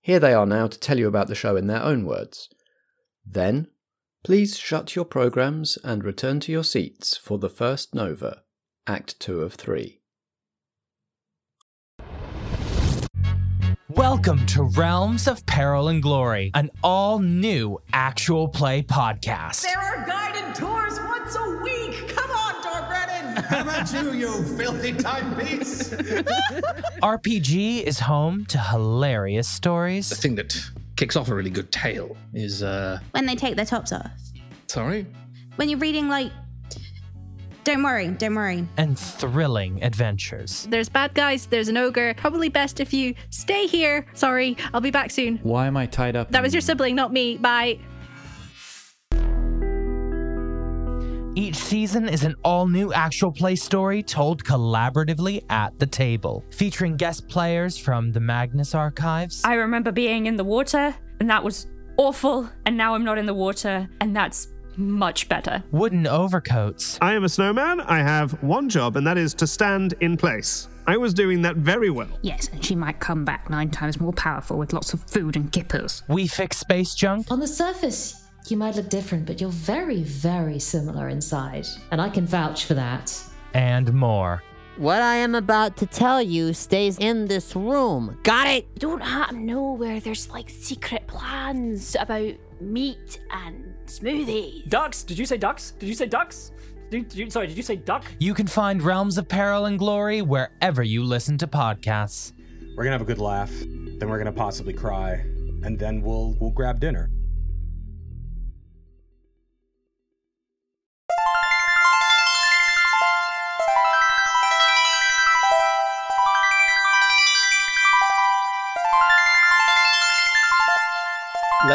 [0.00, 2.48] Here they are now to tell you about the show in their own words.
[3.26, 3.68] Then,
[4.22, 8.42] please shut your programs and return to your seats for the first Nova,
[8.86, 10.00] Act 2 of 3.
[13.90, 19.62] Welcome to Realms of Peril and Glory, an all new actual play podcast.
[19.62, 20.23] There are guided
[23.48, 25.90] How about you, you filthy timepiece?
[27.02, 30.08] RPG is home to hilarious stories.
[30.08, 30.56] The thing that
[30.96, 34.10] kicks off a really good tale is uh When they take their tops off.
[34.66, 35.06] sorry?
[35.56, 36.32] When you're reading, like,
[37.62, 38.66] don't worry, don't worry.
[38.76, 40.66] And thrilling adventures.
[40.68, 42.12] There's bad guys, there's an ogre.
[42.14, 44.04] Probably best if you stay here.
[44.14, 45.38] Sorry, I'll be back soon.
[45.38, 46.30] Why am I tied up?
[46.32, 47.36] That was your sibling, not me.
[47.38, 47.78] Bye.
[51.36, 56.96] Each season is an all new actual play story told collaboratively at the table, featuring
[56.96, 59.42] guest players from the Magnus Archives.
[59.44, 61.66] I remember being in the water, and that was
[61.96, 65.64] awful, and now I'm not in the water, and that's much better.
[65.72, 66.98] Wooden overcoats.
[67.02, 67.80] I am a snowman.
[67.80, 70.68] I have one job, and that is to stand in place.
[70.86, 72.16] I was doing that very well.
[72.22, 75.50] Yes, and she might come back nine times more powerful with lots of food and
[75.50, 76.04] kippers.
[76.08, 77.32] We fix space junk.
[77.32, 81.66] On the surface, you might look different, but you're very, very similar inside.
[81.90, 83.22] And I can vouch for that.
[83.54, 84.42] And more.
[84.76, 88.18] What I am about to tell you stays in this room.
[88.24, 88.78] Got it?
[88.78, 94.68] Don't happen to know where there's like secret plans about meat and smoothies.
[94.68, 95.04] Ducks?
[95.04, 95.70] Did you say ducks?
[95.78, 96.50] Did you say ducks?
[96.90, 98.04] Did, did you, sorry, did you say duck?
[98.18, 102.32] You can find Realms of Peril and Glory wherever you listen to podcasts.
[102.76, 105.12] We're gonna have a good laugh, then we're gonna possibly cry,
[105.62, 107.10] and then we'll we'll grab dinner.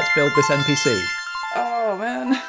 [0.10, 1.06] Let's build this NPC.
[1.56, 2.42] Oh man.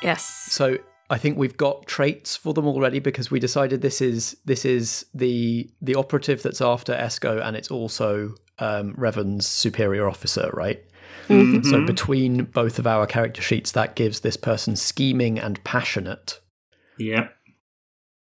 [0.00, 0.22] Yes.
[0.50, 0.78] So
[1.10, 5.06] I think we've got traits for them already because we decided this is this is
[5.12, 10.84] the the operative that's after Esco, and it's also um, Revan's superior officer, right?
[11.28, 11.64] Mhm.
[11.64, 16.40] So between both of our character sheets, that gives this person scheming and passionate.
[16.98, 17.34] Yep.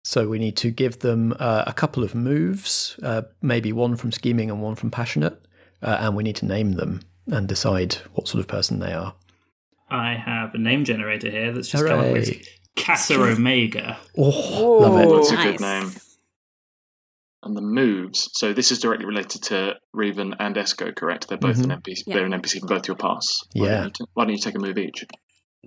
[0.04, 4.12] So we need to give them uh, a couple of moves, uh, maybe one from
[4.12, 5.42] scheming and one from passionate,
[5.82, 9.13] uh, and we need to name them and decide what sort of person they are.
[9.89, 12.30] I have a name generator here that's just come up with
[12.78, 13.32] Hooray.
[13.34, 13.98] Omega.
[14.18, 15.10] Oh, love it.
[15.15, 15.92] That's a good name.
[17.42, 18.30] And the moves.
[18.34, 21.30] So this is directly related to Revan and Esco, correct?
[21.30, 21.63] They're both Mhm.
[21.65, 22.04] an NPC.
[22.08, 22.15] Yeah.
[22.15, 23.39] They're an NPC for both your pass.
[23.54, 23.82] Why Yeah.
[23.84, 25.06] Don't t- why don't you take a move each?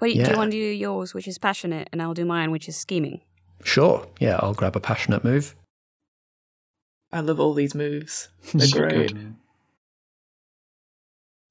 [0.01, 2.68] Wait, do you want to do yours, which is passionate, and I'll do mine, which
[2.68, 3.20] is scheming?
[3.64, 4.07] Sure.
[4.20, 5.55] Yeah, I'll grab a passionate move.
[7.12, 8.29] I love all these moves.
[8.55, 9.14] They're So great.
[9.14, 9.35] good.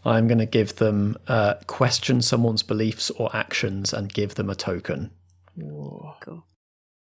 [0.04, 4.56] I'm going to give them uh, question someone's beliefs or actions and give them a
[4.56, 5.12] token.
[5.60, 6.46] Cool.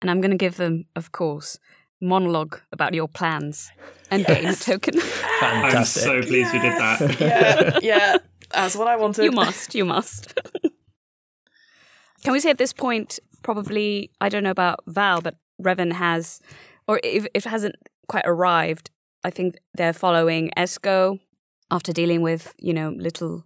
[0.02, 1.58] And I'm going to give them, of course,
[2.00, 3.70] monologue about your plans
[4.10, 4.64] and gain a Yes.
[4.66, 4.94] token.
[5.40, 7.20] I'm so pleased you did that.
[7.20, 8.16] yeah, yeah.
[8.52, 9.24] That's what I wanted.
[9.24, 9.74] You must.
[9.74, 10.38] You must.
[12.22, 16.40] Can we say at this point, probably, I don't know about Val, but Revan has,
[16.86, 17.76] or if, if it hasn't
[18.08, 18.90] quite arrived,
[19.22, 21.18] I think they're following Esco
[21.70, 23.44] after dealing with, you know, little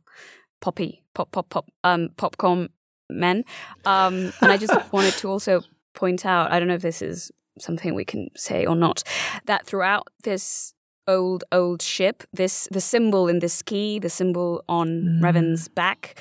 [0.60, 2.68] poppy, pop, pop, pop, um, popcorn
[3.10, 3.44] men.
[3.84, 5.62] Um, and I just wanted to also
[5.94, 9.02] point out, I don't know if this is something we can say or not,
[9.46, 10.74] that throughout this
[11.06, 16.20] old, old ship, this the symbol in this key, the symbol on Revan's back,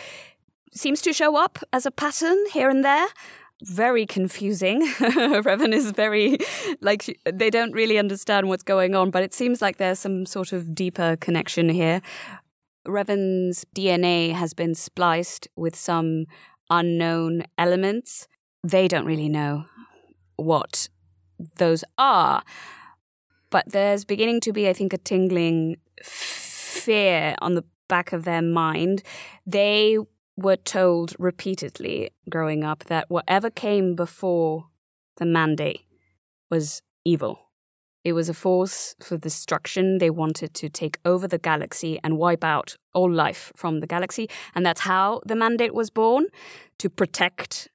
[0.73, 3.07] seems to show up as a pattern here and there.
[3.63, 4.81] Very confusing.
[4.99, 6.37] Revan is very
[6.79, 10.53] like they don't really understand what's going on, but it seems like there's some sort
[10.53, 12.01] of deeper connection here.
[12.87, 16.25] Revan's DNA has been spliced with some
[16.69, 18.27] unknown elements.
[18.63, 19.65] They don't really know
[20.35, 20.87] what
[21.57, 22.43] those are.
[23.49, 28.41] But there's beginning to be, I think, a tingling fear on the back of their
[28.41, 29.03] mind.
[29.45, 29.97] They
[30.37, 34.67] were told repeatedly growing up that whatever came before
[35.17, 35.81] the mandate
[36.49, 37.39] was evil.
[38.03, 39.97] It was a force for destruction.
[39.97, 44.29] They wanted to take over the galaxy and wipe out all life from the galaxy.
[44.55, 46.27] And that's how the mandate was born
[46.77, 47.67] to protect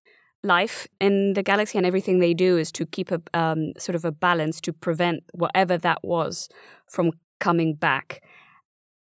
[0.42, 1.77] life in the galaxy.
[1.77, 5.25] And everything they do is to keep a um, sort of a balance to prevent
[5.35, 6.48] whatever that was
[6.88, 8.22] from coming back.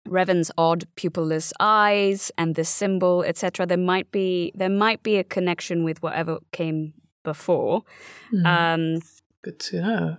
[0.06, 3.66] Revan's odd pupilless eyes and the symbol, etc.
[3.66, 7.82] There might be there might be a connection with whatever came before.
[8.30, 8.46] Hmm.
[8.46, 9.00] Um,
[9.42, 10.16] Good to know.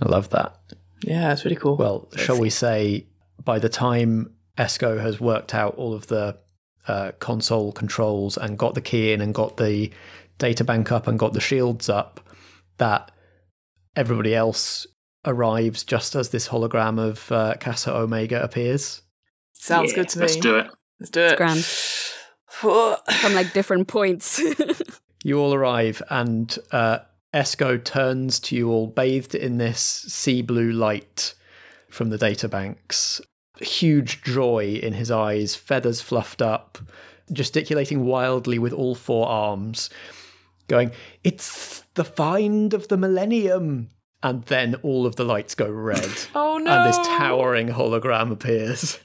[0.00, 0.56] I love that.
[1.02, 1.76] Yeah, it's really cool.
[1.76, 3.06] Well, shall we say
[3.42, 6.38] by the time Esco has worked out all of the
[6.88, 9.90] uh, console controls and got the key in and got the
[10.38, 12.20] data bank up and got the shields up,
[12.78, 13.10] that
[13.94, 14.86] everybody else
[15.26, 19.02] arrives just as this hologram of uh, Casa Omega appears?
[19.52, 20.22] Sounds good to me.
[20.22, 20.66] Let's do it.
[21.00, 21.36] Let's do it.
[21.36, 21.64] grand.
[22.46, 24.40] From like different points.
[25.26, 27.00] You all arrive, and uh,
[27.34, 31.34] Esco turns to you all, bathed in this sea blue light
[31.90, 33.20] from the databanks.
[33.60, 36.78] Huge joy in his eyes, feathers fluffed up,
[37.32, 39.90] gesticulating wildly with all four arms,
[40.68, 40.92] going,
[41.24, 43.90] It's the find of the millennium!
[44.26, 46.10] And then all of the lights go red.
[46.34, 46.70] Oh no!
[46.70, 48.98] And this towering hologram appears.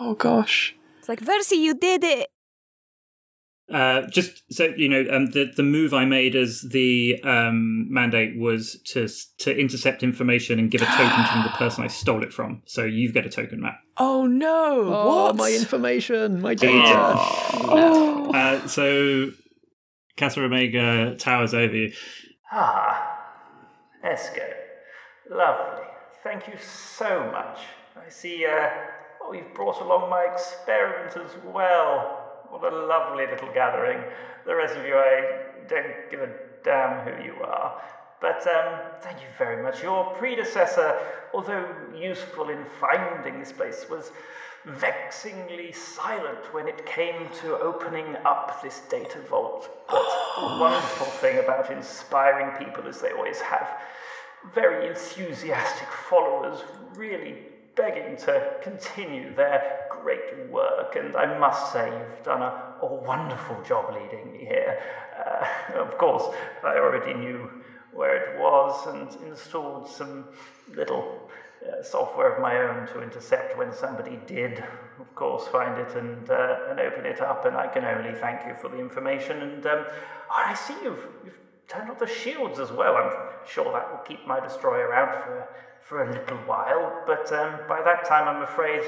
[0.00, 0.74] Oh gosh.
[0.98, 2.28] it's like Versi, you did it.
[3.72, 8.36] Uh, just so you know, um, the the move I made as the um, mandate
[8.36, 12.32] was to to intercept information and give a token to the person I stole it
[12.32, 12.62] from.
[12.66, 13.76] So you've got a token, Matt.
[13.96, 14.92] Oh no!
[14.92, 15.36] Oh, what?
[15.36, 16.92] my information, my data.
[16.92, 19.30] Uh, so
[20.16, 21.92] Casa Omega towers over you.
[22.50, 23.17] Ah,
[24.08, 24.54] Esco.
[25.30, 25.84] Lovely.
[26.24, 27.60] Thank you so much.
[27.94, 28.70] I see uh,
[29.22, 32.46] oh, you've brought along my experiment as well.
[32.48, 34.02] What a lovely little gathering.
[34.46, 36.30] The rest of you, I don't give a
[36.64, 37.82] damn who you are.
[38.20, 39.82] But um, thank you very much.
[39.82, 40.98] Your predecessor,
[41.34, 44.10] although useful in finding this place, was
[44.64, 49.70] vexingly silent when it came to opening up this data vault.
[49.88, 50.04] But
[50.40, 53.68] the wonderful thing about inspiring people is they always have
[54.54, 56.60] very enthusiastic followers
[56.94, 57.36] really
[57.76, 63.62] begging to continue their great work, and I must say you've done a, a wonderful
[63.62, 64.80] job leading me here.
[65.18, 66.34] Uh, of course,
[66.64, 67.50] I already knew
[67.92, 70.24] where it was and installed some
[70.74, 71.30] little
[71.66, 74.64] uh, software of my own to intercept when somebody did,
[75.00, 77.44] of course, find it and uh, and open it up.
[77.46, 79.42] And I can only thank you for the information.
[79.42, 81.38] And um, oh, I see you've you've
[81.68, 82.96] turned off the shields as well.
[82.96, 83.12] I'm
[83.46, 85.48] sure that will keep my destroyer out for
[85.88, 87.02] for a little while.
[87.06, 88.82] But um, by that time, I'm afraid,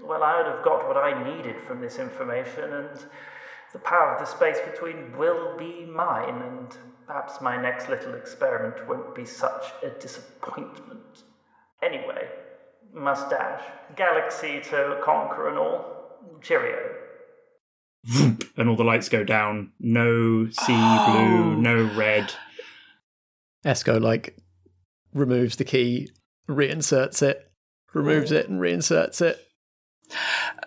[0.00, 3.04] well, I would have got what I needed from this information, and
[3.72, 6.42] the power of the space between will be mine.
[6.42, 11.22] And perhaps my next little experiment won't be such a disappointment.
[11.82, 12.28] Anyway,
[12.92, 13.62] mustache,
[13.96, 15.98] galaxy to conquer and all.
[16.40, 17.01] Cheerio.
[18.56, 19.72] And all the lights go down.
[19.78, 21.54] No sea Oh.
[21.54, 22.32] blue, no red.
[23.64, 24.36] Esco like
[25.14, 26.08] removes the key,
[26.48, 27.50] reinserts it,
[27.94, 29.38] removes it, and reinserts it.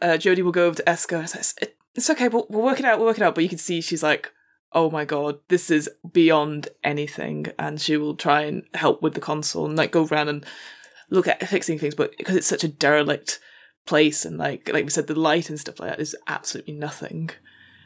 [0.01, 1.53] Uh, Jodie will go over to Esco and says,
[1.93, 2.97] "It's okay, we'll, we'll work it out.
[2.97, 4.31] We'll work it out." But you can see she's like,
[4.71, 9.19] "Oh my god, this is beyond anything," and she will try and help with the
[9.21, 10.45] console and like go around and
[11.09, 11.95] look at fixing things.
[11.95, 13.39] But because it's such a derelict
[13.85, 17.29] place and like like we said, the light and stuff like that is absolutely nothing.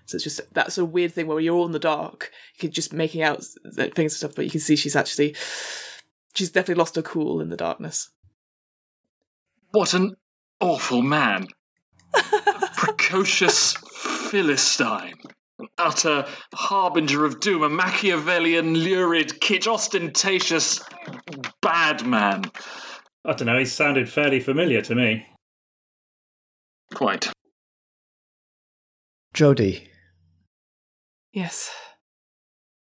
[0.05, 2.71] So it's just that's a weird thing where you're all in the dark, you can
[2.71, 5.35] just making out things and stuff, but you can see she's actually
[6.33, 8.09] she's definitely lost her cool in the darkness.
[9.71, 10.15] What an
[10.59, 11.47] awful man.
[12.15, 12.21] A
[12.75, 15.13] precocious Philistine.
[15.59, 20.81] An utter harbinger of doom, a Machiavellian, lurid, kitsch, ostentatious
[21.61, 22.45] bad man.
[23.25, 25.27] I don't know, he sounded fairly familiar to me.
[26.99, 27.31] Quite.
[29.33, 29.87] Jodie,
[31.31, 31.71] Yes.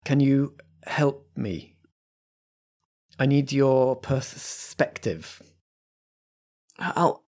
[0.06, 0.56] can you
[0.86, 1.76] help me?
[3.20, 5.42] I need your perspective.
[6.80, 7.26] I'll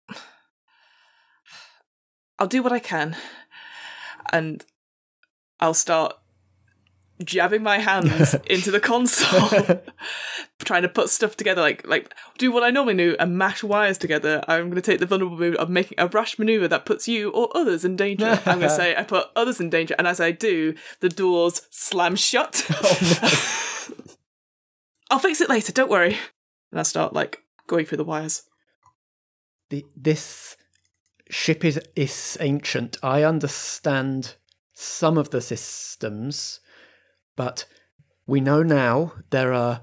[2.40, 3.16] I'll do what I can,
[4.32, 4.66] and
[5.60, 6.14] I'll start
[7.22, 9.80] jabbing my hands into the console,
[10.64, 13.98] trying to put stuff together, like like do what I normally do and mash wires
[13.98, 14.42] together.
[14.48, 17.30] I'm going to take the vulnerable move of making a rash maneuver that puts you
[17.30, 18.40] or others in danger.
[18.46, 21.62] I'm going to say I put others in danger, and as I do, the doors
[21.70, 22.66] slam shut.
[22.70, 23.90] Oh,
[25.10, 25.72] I'll fix it later.
[25.72, 26.18] Don't worry.
[26.70, 28.42] And I start like going through the wires.
[29.70, 30.56] The, this
[31.30, 32.96] ship is, is ancient.
[33.02, 34.34] I understand
[34.72, 36.60] some of the systems,
[37.36, 37.64] but
[38.26, 39.82] we know now there are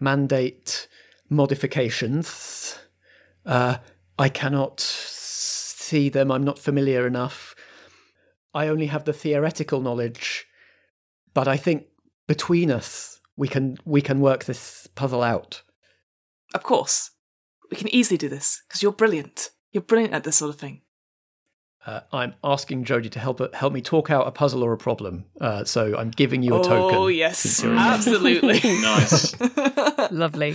[0.00, 0.88] mandate
[1.28, 2.78] modifications.
[3.44, 3.76] Uh,
[4.18, 6.30] I cannot see them.
[6.30, 7.54] I'm not familiar enough.
[8.54, 10.46] I only have the theoretical knowledge,
[11.34, 11.86] but I think
[12.26, 15.62] between us we can we can work this puzzle out.
[16.54, 17.10] Of course.
[17.70, 19.48] We can easily do this, because you're brilliant.
[19.70, 20.81] You're brilliant at this sort of thing.
[21.84, 25.24] Uh, I'm asking Jodie to help help me talk out a puzzle or a problem.
[25.40, 26.96] Uh, so I'm giving you a token.
[26.96, 27.38] Oh, yes.
[27.38, 28.60] since you're in- Absolutely.
[28.80, 29.40] nice.
[30.12, 30.54] Lovely.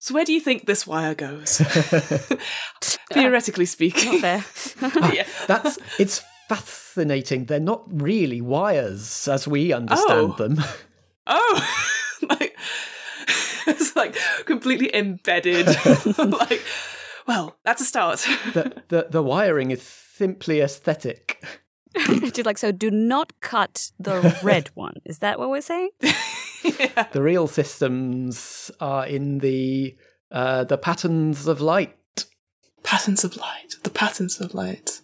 [0.00, 1.58] So, where do you think this wire goes?
[3.12, 4.20] Theoretically speaking.
[4.20, 4.44] Not
[4.82, 5.26] Ah, yeah.
[5.46, 7.46] That's it's fascinating.
[7.46, 10.36] They're not really wires as we understand Oh.
[10.36, 10.62] them.
[11.26, 11.84] Oh!
[12.28, 12.56] like,
[13.66, 15.66] it's like completely embedded.
[16.18, 16.62] like,
[17.28, 18.18] well, that's a start.
[18.54, 21.44] the, the the wiring is simply aesthetic.
[22.32, 24.94] Just like so, do not cut the red one.
[25.04, 25.90] Is that what we're saying?
[27.12, 29.96] The real systems are in the
[30.32, 31.94] uh, the patterns of light.
[32.82, 33.74] Patterns of light.
[33.82, 35.00] The patterns of light.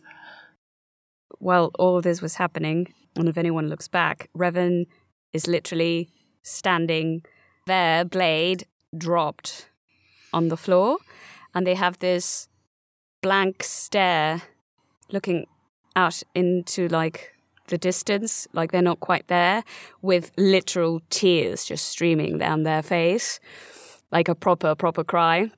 [1.39, 4.87] While all of this was happening, and if anyone looks back, Revan
[5.33, 6.09] is literally
[6.43, 7.23] standing
[7.67, 8.67] there, blade
[8.97, 9.69] dropped
[10.33, 10.99] on the floor,
[11.55, 12.49] and they have this
[13.23, 14.43] blank stare
[15.11, 15.47] looking
[15.97, 17.33] out into like
[17.69, 19.65] the distance, like they're not quite there,
[20.03, 23.41] with literal tears just streaming down their face,
[24.13, 25.51] like a proper, proper cry.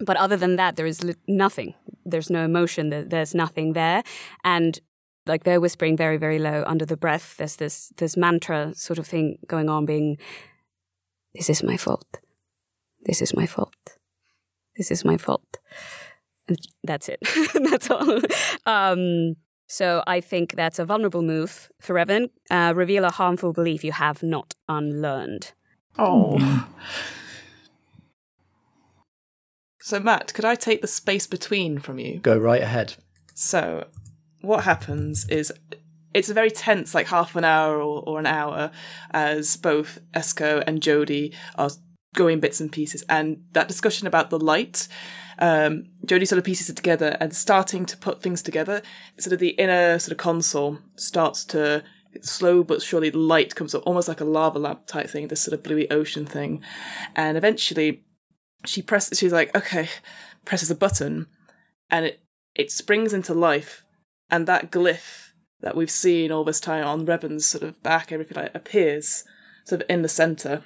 [0.00, 1.74] But other than that, there is li- nothing.
[2.04, 2.90] There's no emotion.
[3.08, 4.02] There's nothing there.
[4.42, 4.80] And
[5.26, 7.36] like they're whispering very, very low under the breath.
[7.36, 10.18] There's this this mantra sort of thing going on, being,
[11.34, 12.18] "This is my fault.
[13.04, 13.98] This is my fault.
[14.76, 15.58] This is my fault."
[16.48, 17.20] And that's it.
[17.70, 18.20] that's all.
[18.66, 22.30] Um, so I think that's a vulnerable move for Revan.
[22.50, 25.52] Uh, reveal a harmful belief you have not unlearned.
[25.98, 26.68] Oh.
[29.80, 32.18] So, Matt, could I take the space between from you?
[32.20, 32.94] Go right ahead.
[33.34, 33.88] So,
[34.40, 35.52] what happens is
[36.14, 38.70] it's a very tense, like half an hour or, or an hour,
[39.10, 41.70] as both Esco and Jodie are
[42.14, 43.04] going bits and pieces.
[43.08, 44.88] And that discussion about the light,
[45.38, 48.82] um, Jodie sort of pieces it together and starting to put things together.
[49.18, 51.82] Sort of the inner sort of console starts to
[52.20, 55.54] slow but surely light comes up, almost like a lava lamp type thing, this sort
[55.54, 56.62] of bluey ocean thing.
[57.16, 58.04] And eventually
[58.64, 59.18] she presses.
[59.18, 59.88] She's like, okay,
[60.44, 61.26] presses a button,
[61.90, 62.20] and it
[62.54, 63.84] it springs into life,
[64.30, 68.36] and that glyph that we've seen all this time on Revan's sort of back, everything
[68.36, 69.24] like appears
[69.64, 70.64] sort of in the center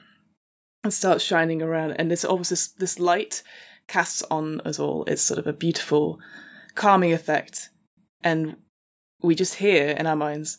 [0.87, 3.43] and starts shining around, and this almost this this light
[3.89, 5.05] casts on us all.
[5.07, 6.21] It's sort of a beautiful,
[6.77, 7.71] calming effect,
[8.23, 8.57] and
[9.21, 10.59] we just hear in our minds,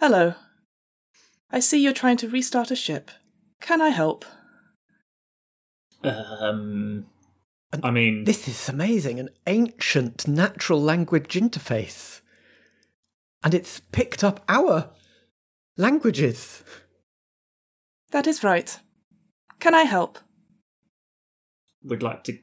[0.00, 0.34] "Hello,
[1.52, 3.12] I see you're trying to restart a ship.
[3.60, 4.24] Can I help?"
[6.02, 7.06] Um,
[7.82, 12.22] I mean, This is amazing, an ancient natural language interface.
[13.44, 14.90] And it's picked up our
[15.76, 16.64] languages.
[18.10, 18.80] That is right.
[19.60, 20.18] Can I help?
[21.84, 22.38] we'd like to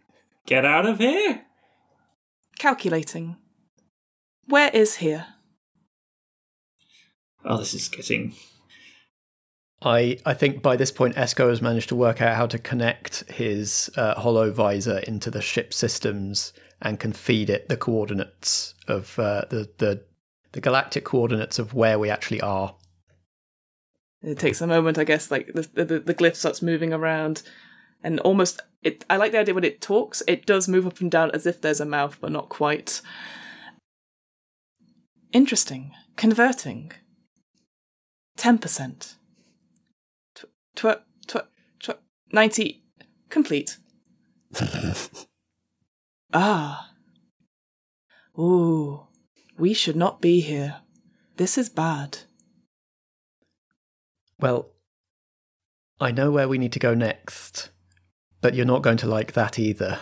[0.46, 1.46] get out of here.
[2.58, 3.36] Calculating.
[4.48, 5.28] Where is here?
[7.44, 8.34] Oh, this is getting.
[9.82, 13.30] I, I think by this point, Esco has managed to work out how to connect
[13.30, 19.18] his uh, hollow visor into the ship systems and can feed it the coordinates of
[19.20, 20.04] uh, the, the
[20.54, 22.76] the galactic coordinates of where we actually are.
[24.26, 25.30] It takes a moment, I guess.
[25.30, 27.44] Like the the, the glyph starts moving around,
[28.04, 29.06] and almost it.
[29.08, 30.24] I like the idea when it talks.
[30.28, 33.02] It does move up and down as if there's a mouth, but not quite.
[35.32, 35.92] Interesting.
[36.16, 36.92] Converting.
[38.36, 39.16] Ten percent.
[40.34, 40.46] Tw
[41.28, 41.38] tw
[41.80, 41.92] tw
[42.32, 42.84] ninety.
[43.30, 43.78] Complete.
[46.34, 46.90] ah.
[48.40, 49.08] Ooh.
[49.58, 50.78] We should not be here.
[51.38, 52.20] This is bad.
[54.40, 54.70] Well,
[56.00, 57.70] I know where we need to go next,
[58.42, 60.00] but you're not going to like that either.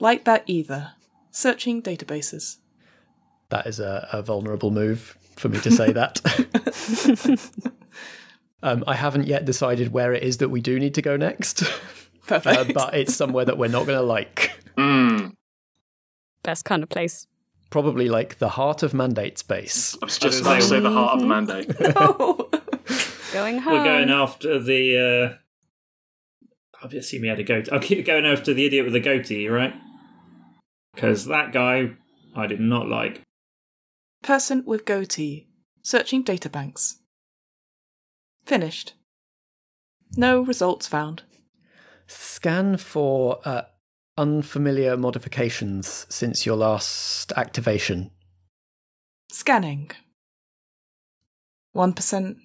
[0.00, 0.92] Like that either.
[1.30, 2.56] Searching databases.
[3.50, 6.20] That is a, a vulnerable move for me to say that.
[8.62, 11.62] um, I haven't yet decided where it is that we do need to go next.
[12.26, 12.70] Perfect.
[12.70, 14.52] Uh, but it's somewhere that we're not going to like.
[14.78, 15.34] Mm.
[16.42, 17.26] Best kind of place.
[17.72, 19.96] Probably like the heart of mandate space.
[20.02, 21.68] I was just about to say the heart of the mandate.
[23.32, 23.72] Going home.
[23.72, 25.38] We're going after the.
[26.44, 27.70] Uh, I assume he had a goatee.
[27.72, 29.72] I'll keep going after the idiot with the goatee, right?
[30.94, 31.92] Because that guy
[32.36, 33.22] I did not like.
[34.22, 35.48] Person with goatee.
[35.80, 36.96] Searching databanks.
[38.44, 38.92] Finished.
[40.14, 41.22] No results found.
[42.06, 43.62] Scan for uh,
[44.16, 48.10] unfamiliar modifications since your last activation.
[49.30, 49.90] Scanning.
[51.74, 52.36] 1%.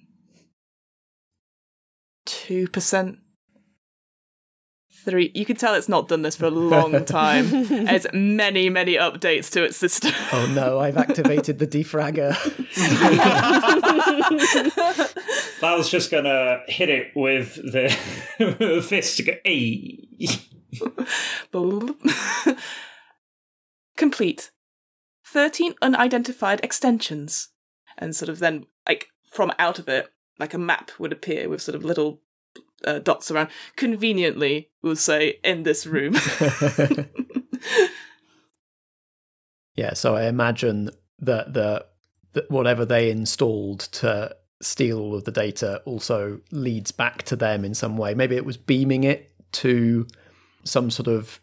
[2.26, 3.16] 2%.
[5.04, 7.46] 3 You can tell it's not done this for a long time.
[7.52, 10.12] it's many, many updates to its system.
[10.32, 12.34] Oh no, I've activated the defragger.
[15.62, 17.96] I was just gonna hit it with the,
[18.38, 20.04] the fist to go, hey.
[23.96, 24.50] Complete.
[25.24, 27.48] 13 unidentified extensions.
[27.96, 31.62] And sort of then, like, from out of it, like a map would appear with
[31.62, 32.20] sort of little
[32.84, 33.48] uh, dots around.
[33.76, 36.14] Conveniently, we'll say, in this room.
[39.74, 40.90] yeah, so I imagine
[41.20, 41.86] that the
[42.32, 47.64] that whatever they installed to steal all of the data also leads back to them
[47.64, 48.14] in some way.
[48.14, 50.06] Maybe it was beaming it to
[50.64, 51.40] some sort of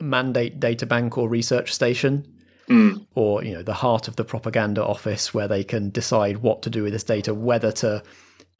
[0.00, 2.26] mandate data bank or research station.
[2.68, 3.06] Mm.
[3.16, 6.70] Or, you know, the heart of the propaganda office where they can decide what to
[6.70, 8.02] do with this data, whether to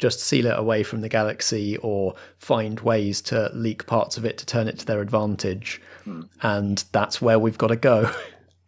[0.00, 4.36] just seal it away from the galaxy or find ways to leak parts of it
[4.38, 5.80] to turn it to their advantage.
[6.06, 6.28] Mm.
[6.42, 8.10] And that's where we've got to go.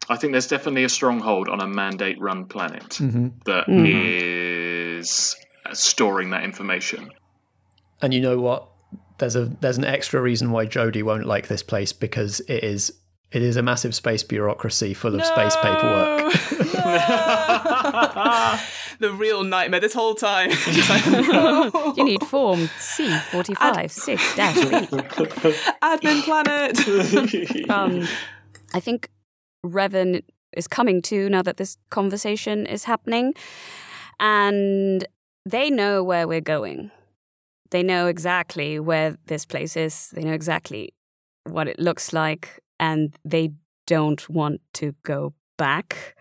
[0.09, 3.45] I think there's definitely a stronghold on a mandate run planet Mhm.
[3.45, 4.99] that Mhm.
[5.01, 5.35] is
[5.73, 7.11] storing that information.
[8.01, 8.69] And you know what?
[9.19, 12.93] There's a there's an extra reason why Jodie won't like this place because it is
[13.31, 16.33] it is a massive space bureaucracy full of space paperwork.
[18.99, 20.51] the real nightmare this whole time.
[20.51, 24.61] Just like, you need form C45 6 dash B.
[25.83, 27.71] Admin planet.
[27.71, 28.07] um,
[28.75, 29.09] I think
[29.65, 30.23] Revan
[30.57, 33.35] is coming to now that this conversation is happening,
[34.21, 35.07] and
[35.45, 36.91] they know where we're going.
[37.73, 40.11] They know exactly where this place is.
[40.13, 40.95] They know exactly
[41.45, 43.53] what it looks like, and they
[43.87, 46.15] don't want to go back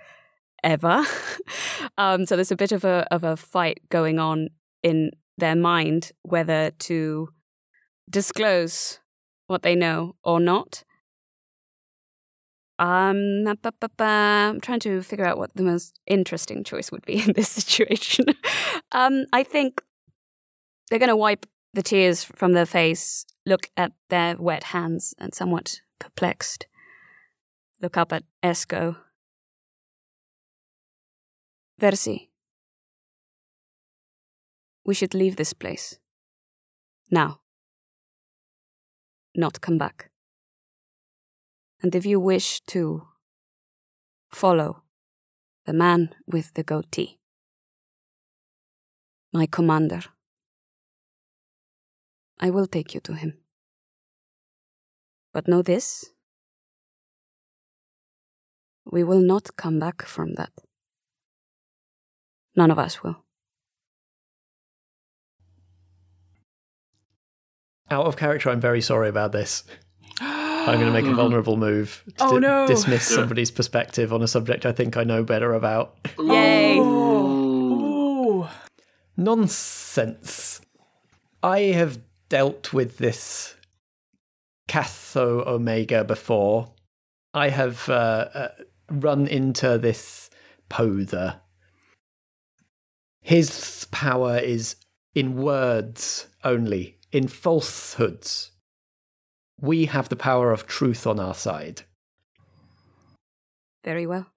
[0.64, 1.04] ever.
[1.97, 4.47] um, so there's a bit of a of a fight going on
[4.82, 7.28] in their mind whether to
[8.10, 8.99] disclose
[9.47, 10.86] what they know or not.
[12.80, 13.45] Um,
[13.99, 18.26] I'm trying to figure out what the most interesting choice would be in this situation.
[18.93, 19.82] um, I think
[20.91, 25.33] they're going to wipe the tears from their face, look at their wet hands and
[25.33, 26.67] somewhat perplexed.
[27.81, 28.97] Look up at Esco.
[31.79, 32.27] Versi.
[34.85, 35.97] We should leave this place.
[37.09, 37.39] Now.
[39.33, 40.11] Not come back.
[41.81, 43.07] And if you wish to,
[44.29, 44.83] follow
[45.65, 47.17] the man with the goatee.
[49.31, 50.01] My commander.
[52.41, 53.37] I will take you to him.
[55.33, 56.05] But know this
[58.83, 60.51] we will not come back from that.
[62.55, 63.23] None of us will.
[67.89, 69.63] Out of character, I'm very sorry about this.
[70.19, 72.67] I'm going to make a vulnerable move to Oh, di- no.
[72.67, 75.95] dismiss Do somebody's perspective on a subject I think I know better about.
[76.19, 76.77] Yay!
[76.79, 78.47] Ooh.
[79.17, 80.61] Nonsense.
[81.43, 81.99] I have
[82.32, 83.55] dealt with this
[84.69, 86.71] Catho Omega before.
[87.34, 88.47] I have uh, uh,
[88.89, 90.29] run into this
[90.69, 91.41] Pother.
[93.19, 94.77] His power is
[95.13, 98.51] in words only, in falsehoods.
[99.59, 101.82] We have the power of truth on our side.
[103.84, 104.27] Very well.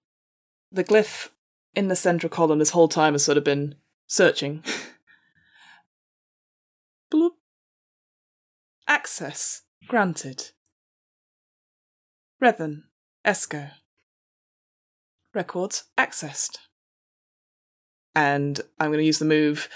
[0.69, 1.29] The glyph
[1.73, 3.75] in the central column this whole time has sort of been
[4.05, 4.65] searching.
[8.87, 10.51] Access granted.
[12.41, 12.83] Revan,
[13.25, 13.71] Esco.
[15.33, 16.57] Records accessed.
[18.13, 19.67] And I'm going to use the move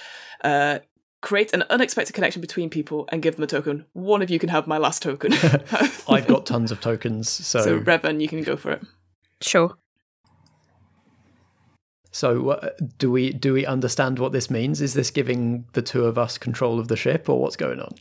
[0.44, 0.80] uh,
[1.22, 3.86] create an unexpected connection between people and give them a token.
[3.94, 5.34] One of you can have my last token.
[6.08, 8.84] I've got tons of tokens, so so, Revan, you can go for it.
[9.42, 9.76] Sure.
[12.12, 14.82] So, uh, do we do we understand what this means?
[14.82, 17.96] Is this giving the two of us control of the ship, or what's going on,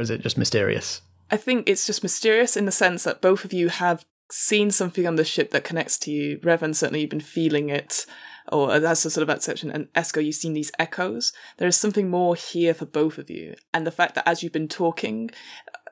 [0.00, 1.02] or is it just mysterious?
[1.30, 5.06] I think it's just mysterious in the sense that both of you have seen something
[5.06, 6.38] on the ship that connects to you.
[6.38, 8.06] Revan, certainly you've been feeling it,
[8.50, 9.70] or that's a sort of exception.
[9.70, 11.32] And Esco, you've seen these echoes.
[11.58, 13.54] There is something more here for both of you.
[13.74, 15.30] And the fact that as you've been talking,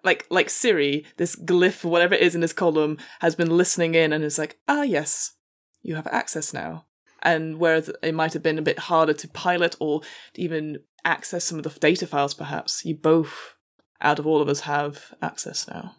[0.02, 4.12] like like Siri, this glyph, whatever it is in this column, has been listening in
[4.12, 5.34] and is like, ah, yes,
[5.82, 6.86] you have access now.
[7.22, 10.02] And whereas it might have been a bit harder to pilot or
[10.36, 13.54] even access some of the data files, perhaps, you both,
[14.00, 15.94] out of all of us, have access now.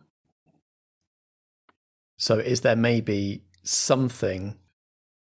[2.18, 4.56] So, is there maybe something,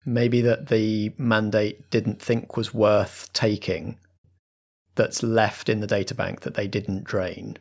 [0.06, 4.00] maybe that the mandate didn't think was worth taking,
[4.96, 7.58] that's left in the data bank that they didn't drain,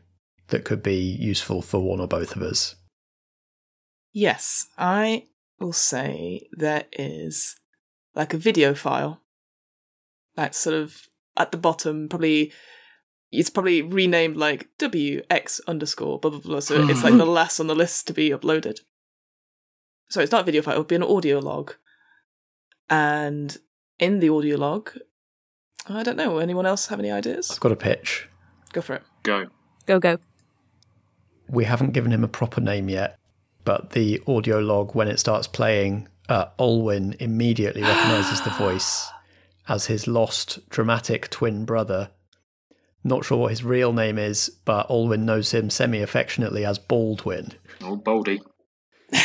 [0.48, 2.76] that could be useful for one or both of us?
[4.12, 5.26] Yes, I
[5.60, 7.56] will say there is
[8.14, 9.20] like a video file
[10.34, 11.06] that's sort of
[11.36, 12.52] at the bottom, probably
[13.32, 16.60] it's probably renamed like WX underscore blah blah blah.
[16.60, 18.80] So it's like the last on the list to be uploaded.
[20.08, 21.74] So it's not a video file, it would be an audio log.
[22.88, 23.56] And
[23.98, 24.92] in the audio log,
[25.88, 27.50] I don't know, anyone else have any ideas?
[27.50, 28.28] I've got a pitch.
[28.72, 29.02] Go for it.
[29.22, 29.46] Go.
[29.86, 30.18] Go, go.
[31.48, 33.18] We haven't given him a proper name yet,
[33.64, 39.08] but the audio log, when it starts playing, uh, Olwyn immediately recognizes the voice
[39.68, 42.10] as his lost dramatic twin brother.
[43.06, 47.52] Not sure what his real name is, but Olwyn knows him semi affectionately as Baldwin.
[47.80, 48.42] Oh, Baldy.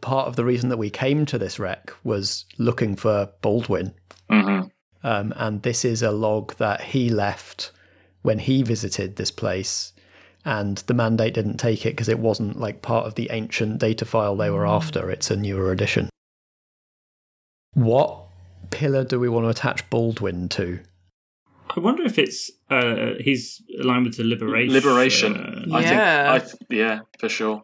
[0.00, 3.94] Part of the reason that we came to this wreck was looking for Baldwin.
[4.30, 4.68] Mm-hmm.
[5.02, 7.72] Um, and this is a log that he left
[8.22, 9.92] when he visited this place.
[10.44, 14.04] And the mandate didn't take it because it wasn't like part of the ancient data
[14.04, 15.10] file they were after.
[15.10, 16.10] It's a newer edition.
[17.74, 18.20] What
[18.70, 20.78] pillar do we want to attach Baldwin to?
[21.74, 24.72] I wonder if it's uh, he's aligned with the liberation.
[24.74, 25.70] Liberation.
[25.72, 25.88] I Yeah.
[25.88, 26.00] think.
[26.00, 27.62] I th- yeah, for sure.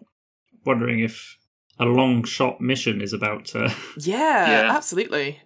[0.64, 1.36] Wondering if
[1.78, 3.72] a long shot mission is about to.
[3.96, 4.76] Yeah, Yeah.
[4.76, 5.40] absolutely.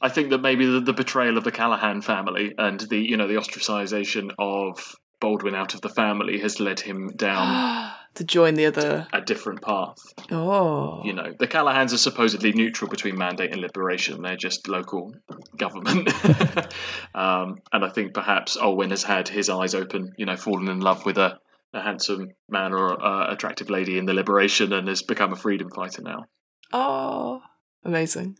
[0.00, 3.28] I think that maybe the, the betrayal of the Callahan family and the you know
[3.28, 8.66] the ostracization of Baldwin out of the family has led him down to join the
[8.66, 9.98] other a different path.
[10.30, 11.02] Oh.
[11.04, 14.22] You know, the Callahans are supposedly neutral between mandate and liberation.
[14.22, 15.14] They're just local
[15.56, 16.12] government.
[17.14, 20.80] um, and I think perhaps Olwyn has had his eyes open, you know, fallen in
[20.80, 21.38] love with a,
[21.72, 25.70] a handsome man or uh, attractive lady in the liberation and has become a freedom
[25.70, 26.24] fighter now.
[26.72, 27.42] Oh,
[27.84, 28.36] amazing.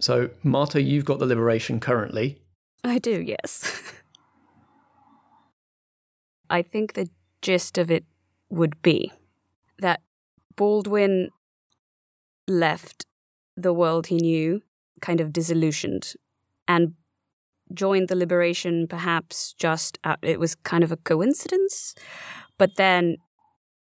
[0.00, 2.42] So, Marta, you've got the liberation currently.
[2.84, 3.82] I do, yes.
[6.50, 7.08] I think the
[7.42, 8.04] gist of it
[8.50, 9.12] would be.
[9.78, 10.00] That
[10.56, 11.30] Baldwin
[12.48, 13.06] left
[13.56, 14.62] the world he knew
[15.00, 16.14] kind of disillusioned
[16.68, 16.94] and
[17.74, 21.94] joined the liberation perhaps just it was kind of a coincidence
[22.58, 23.16] but then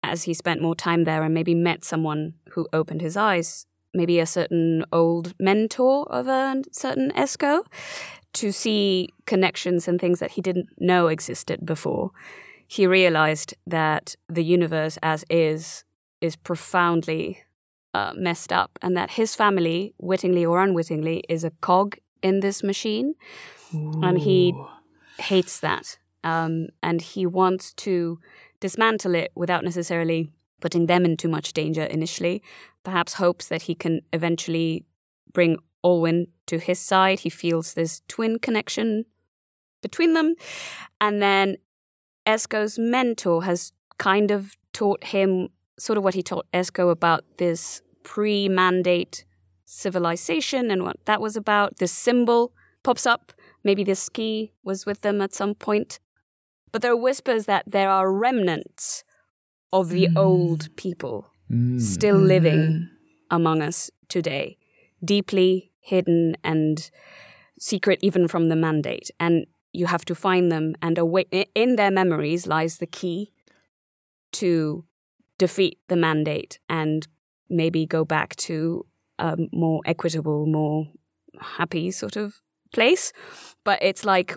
[0.04, 4.20] as he spent more time there and maybe met someone who opened his eyes maybe
[4.20, 7.64] a certain old mentor of a certain esco
[8.32, 12.12] to see connections and things that he didn't know existed before
[12.68, 15.84] he realized that the universe as is
[16.22, 17.44] is profoundly
[17.94, 22.64] uh, messed up and that his family wittingly or unwittingly is a cog in this
[22.64, 23.14] machine.
[23.72, 24.54] And he
[25.20, 26.00] hates that.
[26.24, 28.20] Um, and he wants to
[28.60, 32.42] dismantle it without necessarily putting them in too much danger initially
[32.88, 34.86] perhaps hopes that he can eventually
[35.34, 37.20] bring Olwyn to his side.
[37.20, 39.04] He feels this twin connection
[39.82, 40.36] between them.
[41.02, 41.58] And then
[42.28, 45.50] Esco's mentor has kind of taught him
[45.80, 49.26] sort of what he taught Esco about this pre-mandate
[49.66, 52.52] civilization and what that was about this symbol
[52.84, 53.34] pops up
[53.68, 56.00] Maybe this key was with them at some point.
[56.72, 59.04] But there are whispers that there are remnants
[59.74, 60.18] of the Hmm.
[60.18, 61.82] old people Mm.
[61.82, 62.90] still living
[63.30, 64.58] among us today,
[65.04, 66.90] deeply hidden and
[67.60, 69.12] secret even from the mandate.
[69.20, 69.48] And
[69.80, 73.32] you have to find them, and away- in their memories lies the key
[74.34, 74.50] to
[75.38, 77.08] defeat the mandate and
[77.50, 78.86] maybe go back to
[79.20, 80.88] a more equitable, more
[81.58, 82.42] happy sort of
[82.74, 83.14] place.
[83.64, 84.36] But it's like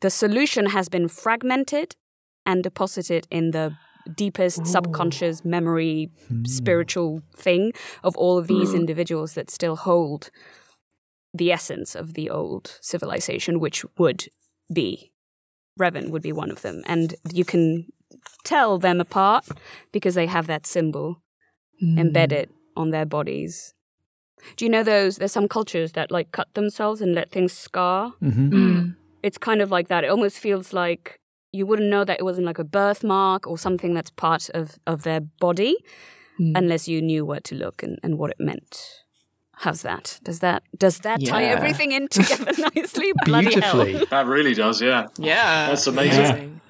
[0.00, 1.96] the solution has been fragmented
[2.44, 3.74] and deposited in the
[4.16, 6.10] deepest subconscious memory
[6.44, 7.72] spiritual thing
[8.02, 8.80] of all of these Mm.
[8.80, 10.30] individuals that still hold
[11.32, 14.20] the essence of the old civilization which would
[14.72, 15.12] be.
[15.78, 16.82] Revan would be one of them.
[16.86, 17.86] And you can
[18.44, 19.46] tell them apart
[19.90, 21.22] because they have that symbol
[21.80, 21.98] hmm.
[21.98, 23.74] embedded on their bodies.
[24.56, 28.14] Do you know those there's some cultures that like cut themselves and let things scar?
[28.22, 28.96] Mhm.
[29.22, 30.04] it's kind of like that.
[30.04, 31.20] It almost feels like
[31.52, 35.02] you wouldn't know that it wasn't like a birthmark or something that's part of, of
[35.02, 35.76] their body
[36.38, 36.52] hmm.
[36.56, 39.01] unless you knew where to look and, and what it meant.
[39.54, 40.18] How's that?
[40.24, 43.12] Does that does that tie everything in together nicely?
[43.24, 43.84] Bloody hell.
[44.10, 45.06] That really does, yeah.
[45.18, 46.20] Yeah, That's amazing.
[46.24, 46.60] amazing.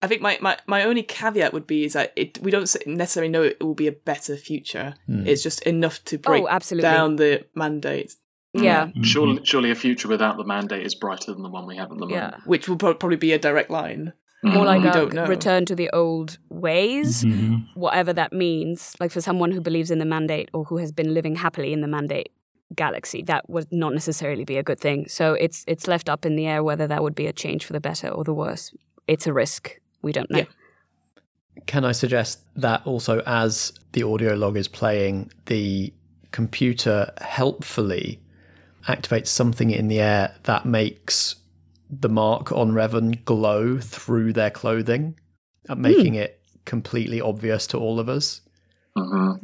[0.00, 3.30] I think my, my, my only caveat would be is that it we don't necessarily
[3.30, 4.94] know it will be a better future.
[5.06, 5.26] Hmm.
[5.26, 6.82] It's just enough to break Oh, absolutely.
[6.88, 8.14] down the mandate.
[8.54, 8.90] Yeah.
[9.02, 11.98] Surely, surely a future without the mandate is brighter than the one we have at
[11.98, 12.12] the moment.
[12.12, 12.40] Yeah.
[12.46, 14.12] which will pro- probably be a direct line.
[14.42, 17.56] More like we a return to the old ways, Mm-hmm.
[17.74, 18.94] whatever that means.
[19.00, 21.80] Like for someone who believes in the mandate or who has been living happily in
[21.80, 22.30] the mandate
[22.74, 25.08] galaxy, that would not necessarily be a good thing.
[25.08, 27.72] So it's it's left up in the air whether that would be a change for
[27.72, 28.72] the better or the worse.
[29.08, 29.80] It's a risk.
[30.02, 30.46] We don't know.
[31.66, 35.92] Can I suggest that also as the audio log is playing, the
[36.30, 38.20] computer helpfully
[38.86, 41.34] activates something in the air that makes
[41.90, 45.18] the mark on Revan glow through their clothing,
[45.68, 48.42] uh, making it completely obvious to all of us.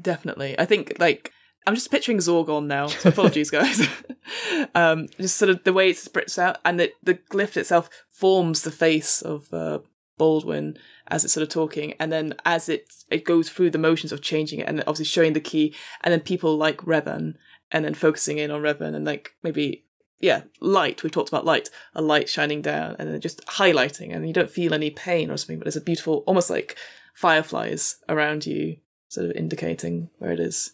[0.01, 0.59] Definitely.
[0.59, 1.33] I think like
[1.67, 2.89] I'm just picturing Zordon now.
[2.89, 3.89] So apologies, guys.
[4.75, 8.63] um, just sort of the way it spreads out, and the the glyph itself forms
[8.63, 9.79] the face of uh,
[10.19, 10.77] Baldwin
[11.09, 14.23] as it's sort of talking, and then as it it goes through the motions of
[14.23, 17.35] changing it, and obviously showing the key, and then people like Revan,
[17.71, 19.87] and then focusing in on Revan, and like maybe
[20.25, 21.03] yeah, light.
[21.03, 24.51] We've talked about light, a light shining down, and then just highlighting, and you don't
[24.51, 26.77] feel any pain or something, but there's a beautiful, almost like
[27.15, 30.73] fireflies around you, sort of indicating where it is.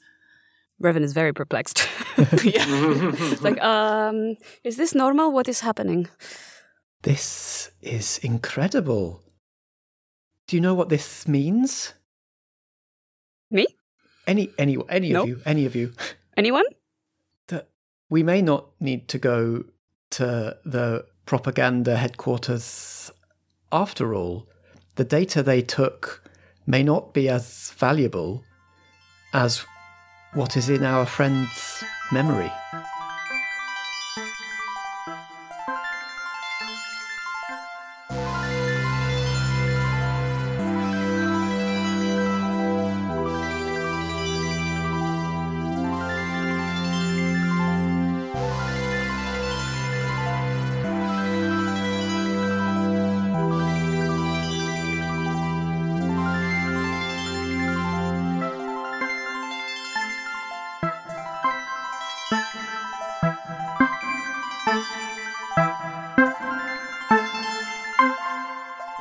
[0.83, 1.87] Revan is very perplexed.
[2.17, 5.33] It's like, um, is this normal?
[5.33, 6.09] What is happening?
[7.03, 9.23] This is incredible.
[10.47, 11.95] Do you know what this means?
[13.51, 13.67] Me?
[14.27, 15.23] Any any any No.
[15.23, 15.93] of you, any of you.
[16.37, 16.65] Anyone?
[18.11, 19.65] We may not need to go
[20.11, 23.11] to the propaganda headquarters
[23.71, 24.49] after all.
[24.97, 26.29] The data they took
[26.67, 28.45] may not be as valuable
[29.33, 29.65] as
[30.35, 32.51] what is in our friend's memory.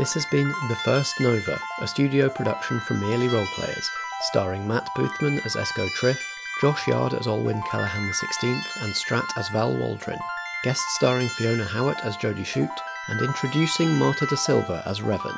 [0.10, 3.86] This has been The First Nova, a studio production from Merely Roleplayers,
[4.22, 6.20] starring Matt Boothman as Esco Triff,
[6.60, 10.18] Josh Yard as Olwyn Callahan XVI, and Strat as Val Waldron.
[10.64, 12.68] guest starring Fiona Howard as Jodie Shute
[13.10, 15.38] and introducing Marta da Silva as Revan.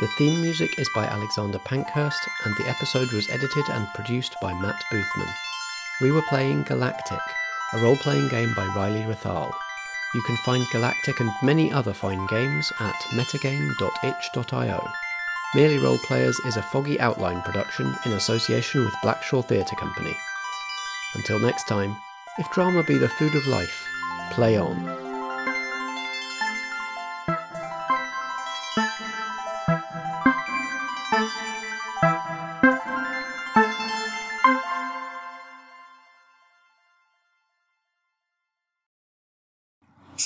[0.00, 4.54] The theme music is by Alexander Pankhurst, and the episode was edited and produced by
[4.62, 5.30] Matt Boothman.
[6.00, 7.20] We were playing Galactic,
[7.74, 9.52] a role playing game by Riley Rethal.
[10.16, 14.88] You can find Galactic and many other fine games at metagame.itch.io.
[15.54, 20.16] Merely Role Players is a foggy outline production in association with Blackshaw Theatre Company.
[21.14, 21.94] Until next time,
[22.38, 23.86] if drama be the food of life,
[24.30, 25.05] play on.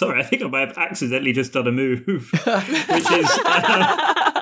[0.01, 3.30] Sorry, I think I might have accidentally just done a move, which is.
[3.44, 4.40] Uh,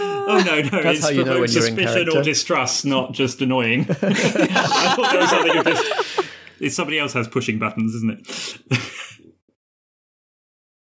[0.00, 0.82] oh no, no!
[0.82, 3.80] That's it's how you know when you're in suspicion or distrust, not just annoying.
[3.90, 5.58] I thought there was something.
[5.58, 6.20] Of just,
[6.60, 8.58] it's somebody else has pushing buttons, isn't it?